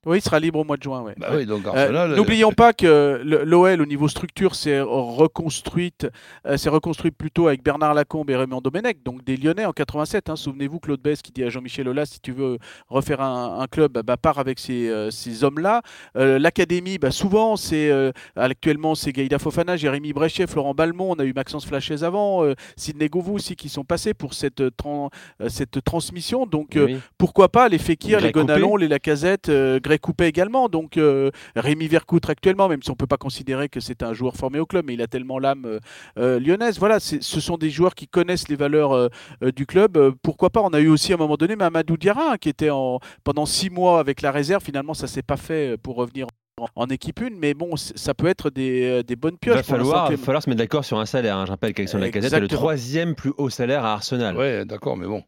Oui, 0.07 0.19
il 0.19 0.21
sera 0.21 0.39
libre 0.39 0.59
au 0.59 0.63
mois 0.63 0.77
de 0.77 0.83
juin. 0.83 1.01
Ouais. 1.01 1.13
Bah 1.17 1.27
oui, 1.33 1.45
donc 1.45 1.65
Arsenal, 1.67 2.11
euh, 2.11 2.15
N'oublions 2.15 2.53
pas 2.53 2.71
que 2.73 3.21
l'OL, 3.23 3.81
au 3.81 3.85
niveau 3.85 4.07
structure, 4.07 4.55
s'est 4.55 4.79
reconstruite, 4.79 6.07
euh, 6.45 6.55
s'est 6.57 6.69
reconstruite 6.69 7.15
plutôt 7.17 7.47
avec 7.47 7.61
Bernard 7.61 7.93
Lacombe 7.93 8.29
et 8.29 8.35
Raymond 8.35 8.61
Domenech, 8.61 9.03
donc 9.03 9.23
des 9.25 9.35
Lyonnais 9.35 9.65
en 9.65 9.73
87. 9.73 10.29
Hein. 10.29 10.35
Souvenez-vous, 10.37 10.79
Claude 10.79 11.01
Bess 11.01 11.21
qui 11.21 11.31
dit 11.31 11.43
à 11.43 11.49
Jean-Michel 11.49 11.87
Aulas 11.89 12.05
si 12.05 12.21
tu 12.21 12.31
veux 12.31 12.57
refaire 12.87 13.21
un, 13.21 13.59
un 13.59 13.67
club, 13.67 14.01
bah, 14.01 14.17
pars 14.17 14.39
avec 14.39 14.59
ces, 14.59 14.87
euh, 14.87 15.11
ces 15.11 15.43
hommes-là. 15.43 15.81
Euh, 16.15 16.39
L'académie, 16.39 16.97
bah, 16.97 17.11
souvent, 17.11 17.57
c'est 17.57 17.89
euh, 17.89 18.11
actuellement 18.35 18.95
c'est 18.95 19.11
Gaïda 19.11 19.39
Fofana, 19.39 19.75
Jérémy 19.75 20.13
Bréchet, 20.13 20.47
Florent 20.47 20.73
Balmont, 20.73 21.11
on 21.11 21.19
a 21.19 21.25
eu 21.25 21.33
Maxence 21.33 21.65
Flachez 21.65 22.03
avant, 22.03 22.43
Sidney 22.75 23.09
Govou 23.09 23.35
aussi 23.35 23.55
qui 23.55 23.69
sont 23.69 23.83
passés 23.83 24.13
pour 24.13 24.33
cette, 24.33 24.63
tran 24.77 25.09
cette 25.47 25.83
transmission. 25.83 26.45
Donc 26.45 26.69
oui. 26.75 26.97
pourquoi 27.17 27.49
pas 27.49 27.67
les 27.67 27.77
Fekir, 27.77 28.21
les 28.21 28.31
Gonalon, 28.31 28.75
les 28.75 28.87
Lacazette, 28.87 29.51
Greg 29.81 29.96
Coupé 29.99 30.25
également. 30.25 30.69
Donc 30.69 30.97
euh, 30.97 31.31
Rémi 31.55 31.87
Vercoutre 31.87 32.29
actuellement, 32.29 32.67
même 32.67 32.83
si 32.83 32.91
on 32.91 32.95
peut 32.95 33.07
pas 33.07 33.17
considérer 33.17 33.69
que 33.69 33.79
c'est 33.79 34.03
un 34.03 34.13
joueur 34.13 34.35
formé 34.35 34.59
au 34.59 34.65
club, 34.65 34.85
mais 34.85 34.93
il 34.93 35.01
a 35.01 35.07
tellement 35.07 35.39
l'âme 35.39 35.65
euh, 35.65 35.79
euh, 36.17 36.39
lyonnaise. 36.39 36.79
Voilà, 36.79 36.99
ce 36.99 37.19
sont 37.39 37.57
des 37.57 37.69
joueurs 37.69 37.95
qui 37.95 38.07
connaissent 38.07 38.49
les 38.49 38.55
valeurs 38.55 39.09
du 39.55 39.65
club. 39.65 40.13
pourquoi 40.21 40.49
pas? 40.49 40.61
On 40.61 40.69
a 40.69 40.79
eu 40.79 40.87
aussi 40.87 41.11
à 41.11 41.15
un 41.15 41.19
moment 41.19 41.37
donné 41.37 41.55
Mamadou 41.55 41.97
Diarra 41.97 42.33
hein, 42.33 42.37
qui 42.37 42.49
était 42.49 42.69
en, 42.69 42.99
pendant 43.23 43.45
six 43.45 43.69
mois 43.69 43.99
avec 43.99 44.21
la 44.21 44.31
réserve. 44.31 44.63
Finalement, 44.63 44.93
ça 44.93 45.07
s'est 45.07 45.23
pas 45.23 45.37
fait 45.37 45.77
pour 45.77 45.95
revenir 45.95 46.27
en 46.75 46.87
équipe 46.87 47.21
une, 47.21 47.37
mais 47.37 47.53
bon, 47.53 47.75
ça 47.77 48.13
peut 48.13 48.27
être 48.27 48.49
des, 48.49 49.03
des 49.03 49.15
bonnes 49.15 49.37
pioches. 49.37 49.55
Il 49.55 49.57
va 49.57 49.63
falloir, 49.63 50.11
falloir 50.13 50.43
se 50.43 50.49
mettre 50.49 50.59
d'accord 50.59 50.85
sur 50.85 50.99
un 50.99 51.05
salaire. 51.05 51.37
Hein. 51.37 51.45
Je 51.45 51.51
rappelle 51.51 51.73
qu'Alexandre 51.73 52.03
Lacazette 52.03 52.33
est 52.33 52.39
le 52.39 52.47
troisième 52.47 53.15
plus 53.15 53.31
haut 53.37 53.49
salaire 53.49 53.85
à 53.85 53.93
Arsenal. 53.93 54.35
Ouais, 54.35 54.65
d'accord, 54.65 54.97
mais 54.97 55.07
bon. 55.07 55.23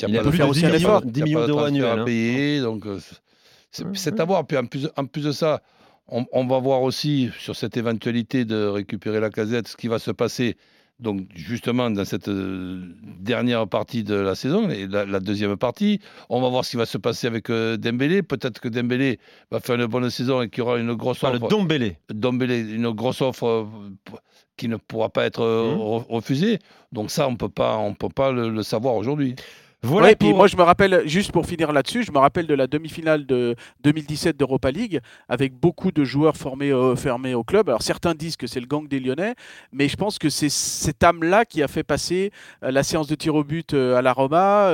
Il, 0.00 0.16
a 0.16 0.22
pas 0.22 0.32
faire 0.32 0.48
aussi 0.48 0.64
un 0.64 0.72
effort. 0.72 1.02
10 1.02 1.22
millions 1.22 1.46
d'euros 1.46 1.64
annuels. 1.64 2.00
à 2.00 2.04
payer, 2.04 2.58
hein. 2.58 2.62
donc 2.62 2.86
c'est 3.72 4.20
à 4.20 4.24
voir. 4.24 4.46
Puis 4.46 4.56
en 4.56 4.66
plus, 4.66 4.88
en 4.96 5.06
plus 5.06 5.24
de 5.24 5.32
ça, 5.32 5.62
on, 6.08 6.46
va 6.46 6.58
voir 6.58 6.82
aussi 6.82 7.30
sur 7.38 7.56
cette 7.56 7.76
éventualité 7.76 8.44
de 8.44 8.66
récupérer 8.66 9.20
la 9.20 9.30
casette 9.30 9.68
ce 9.68 9.76
qui 9.76 9.88
va 9.88 9.98
se 9.98 10.10
passer. 10.10 10.56
Donc 11.00 11.22
justement 11.34 11.90
dans 11.90 12.04
cette 12.04 12.28
euh, 12.28 12.80
dernière 13.18 13.66
partie 13.66 14.04
de 14.04 14.14
la 14.14 14.36
saison, 14.36 14.68
la, 14.68 15.04
la, 15.04 15.20
deuxième 15.20 15.56
partie, 15.56 16.00
on 16.28 16.40
va 16.40 16.48
voir 16.48 16.64
ce 16.64 16.70
qui 16.70 16.76
va 16.76 16.86
se 16.86 16.98
passer 16.98 17.26
avec 17.26 17.50
euh, 17.50 17.76
Dembélé. 17.76 18.22
Peut-être 18.22 18.60
que 18.60 18.68
Dembélé 18.68 19.18
va 19.50 19.58
faire 19.58 19.76
une 19.76 19.86
bonne 19.86 20.10
saison 20.10 20.42
et 20.42 20.48
qu'il 20.48 20.58
y 20.58 20.60
aura 20.62 20.78
une 20.78 20.94
grosse 20.94 21.24
offre. 21.24 21.32
Le 21.32 21.48
Dombélé. 21.48 21.96
Dombélé, 22.10 22.60
une 22.60 22.90
grosse 22.90 23.20
offre 23.20 23.46
euh, 23.46 23.66
qui 24.56 24.68
ne 24.68 24.76
pourra 24.76 25.08
pas 25.08 25.24
être 25.24 25.42
mmh. 25.42 26.12
refusée. 26.12 26.58
Donc 26.92 27.10
ça, 27.10 27.26
on 27.26 27.36
peut 27.36 27.48
pas, 27.48 27.78
on 27.78 27.94
peut 27.94 28.08
pas 28.08 28.30
le 28.30 28.62
savoir 28.62 28.94
aujourd'hui. 28.94 29.34
Voilà. 29.84 30.12
et 30.12 30.16
puis 30.16 30.32
moi, 30.32 30.46
je 30.46 30.56
me 30.56 30.62
rappelle, 30.62 31.02
juste 31.06 31.32
pour 31.32 31.44
finir 31.44 31.72
là-dessus, 31.72 32.04
je 32.04 32.12
me 32.12 32.18
rappelle 32.18 32.46
de 32.46 32.54
la 32.54 32.68
demi-finale 32.68 33.26
de 33.26 33.56
2017 33.82 34.36
d'Europa 34.36 34.70
League 34.70 35.00
avec 35.28 35.54
beaucoup 35.54 35.90
de 35.90 36.04
joueurs 36.04 36.36
formés, 36.36 36.70
euh, 36.70 36.94
fermés 36.94 37.34
au 37.34 37.42
club. 37.42 37.68
Alors 37.68 37.82
certains 37.82 38.14
disent 38.14 38.36
que 38.36 38.46
c'est 38.46 38.60
le 38.60 38.66
gang 38.66 38.86
des 38.86 39.00
Lyonnais, 39.00 39.34
mais 39.72 39.88
je 39.88 39.96
pense 39.96 40.18
que 40.18 40.28
c'est 40.28 40.50
cette 40.50 41.02
âme-là 41.02 41.44
qui 41.44 41.62
a 41.62 41.68
fait 41.68 41.82
passer 41.82 42.30
euh, 42.62 42.70
la 42.70 42.84
séance 42.84 43.08
de 43.08 43.14
tir 43.16 43.34
au 43.34 43.42
but 43.42 43.74
euh, 43.74 43.96
à 43.96 44.02
la 44.02 44.12
Roma 44.12 44.70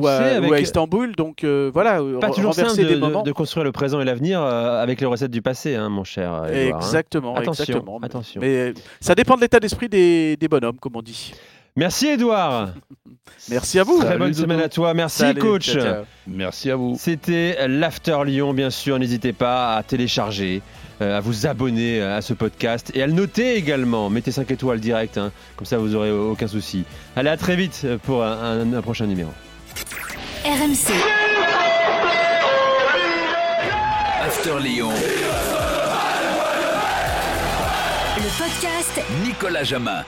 ou, 0.00 0.06
à, 0.06 0.60
Istanbul. 0.60 1.14
Donc 1.14 1.44
voilà, 1.44 2.00
pas 2.20 2.30
toujours 2.30 2.54
simple 2.54 2.76
de, 2.76 3.22
de, 3.24 3.32
construire 3.32 3.64
le 3.64 3.72
présent 3.72 4.00
et 4.00 4.04
l'avenir 4.04 4.42
avec 4.42 5.00
les 5.00 5.06
recettes 5.06 5.30
du 5.30 5.42
passé, 5.42 5.76
hein, 5.76 5.88
mon 5.88 6.04
cher. 6.04 6.46
Edouard, 6.50 6.82
exactement, 6.82 7.36
hein. 7.36 7.42
attention. 7.42 7.84
Attention. 8.02 8.40
Mais 8.40 8.74
ça 9.00 9.14
dépend 9.14 9.36
de 9.36 9.40
l'état 9.40 9.60
d'esprit 9.60 9.88
des, 9.88 10.36
des 10.36 10.48
bonhommes, 10.48 10.78
comme 10.78 10.96
on 10.96 11.02
dit. 11.02 11.32
Merci 11.78 12.08
Edouard. 12.08 12.70
Merci 13.50 13.78
à 13.78 13.84
vous. 13.84 14.00
Très 14.00 14.18
bonne 14.18 14.34
semaine 14.34 14.58
à 14.58 14.68
toi. 14.68 14.94
Merci 14.94 15.32
coach. 15.36 15.78
Merci 16.26 16.72
à 16.72 16.76
vous. 16.76 16.96
C'était 16.98 17.68
l'After 17.68 18.18
Lyon, 18.26 18.52
bien 18.52 18.70
sûr. 18.70 18.98
N'hésitez 18.98 19.32
pas 19.32 19.76
à 19.76 19.84
télécharger, 19.84 20.60
euh, 21.00 21.18
à 21.18 21.20
vous 21.20 21.46
abonner 21.46 22.02
à 22.02 22.20
ce 22.20 22.34
podcast 22.34 22.90
et 22.94 23.02
à 23.02 23.06
le 23.06 23.12
noter 23.12 23.54
également. 23.54 24.10
Mettez 24.10 24.32
5 24.32 24.50
étoiles 24.50 24.80
direct, 24.80 25.18
hein. 25.18 25.30
comme 25.54 25.66
ça 25.66 25.78
vous 25.78 25.94
aurez 25.94 26.10
aucun 26.10 26.48
souci. 26.48 26.82
Allez, 27.14 27.30
à 27.30 27.36
très 27.36 27.54
vite 27.54 27.86
pour 28.02 28.24
un, 28.24 28.72
un 28.72 28.82
prochain 28.82 29.06
numéro. 29.06 29.30
RMC. 30.44 30.92
After 34.26 34.58
Lyon. 34.60 34.90
Le 38.16 38.36
podcast 38.36 39.00
Nicolas 39.24 39.62
Jamin. 39.62 40.02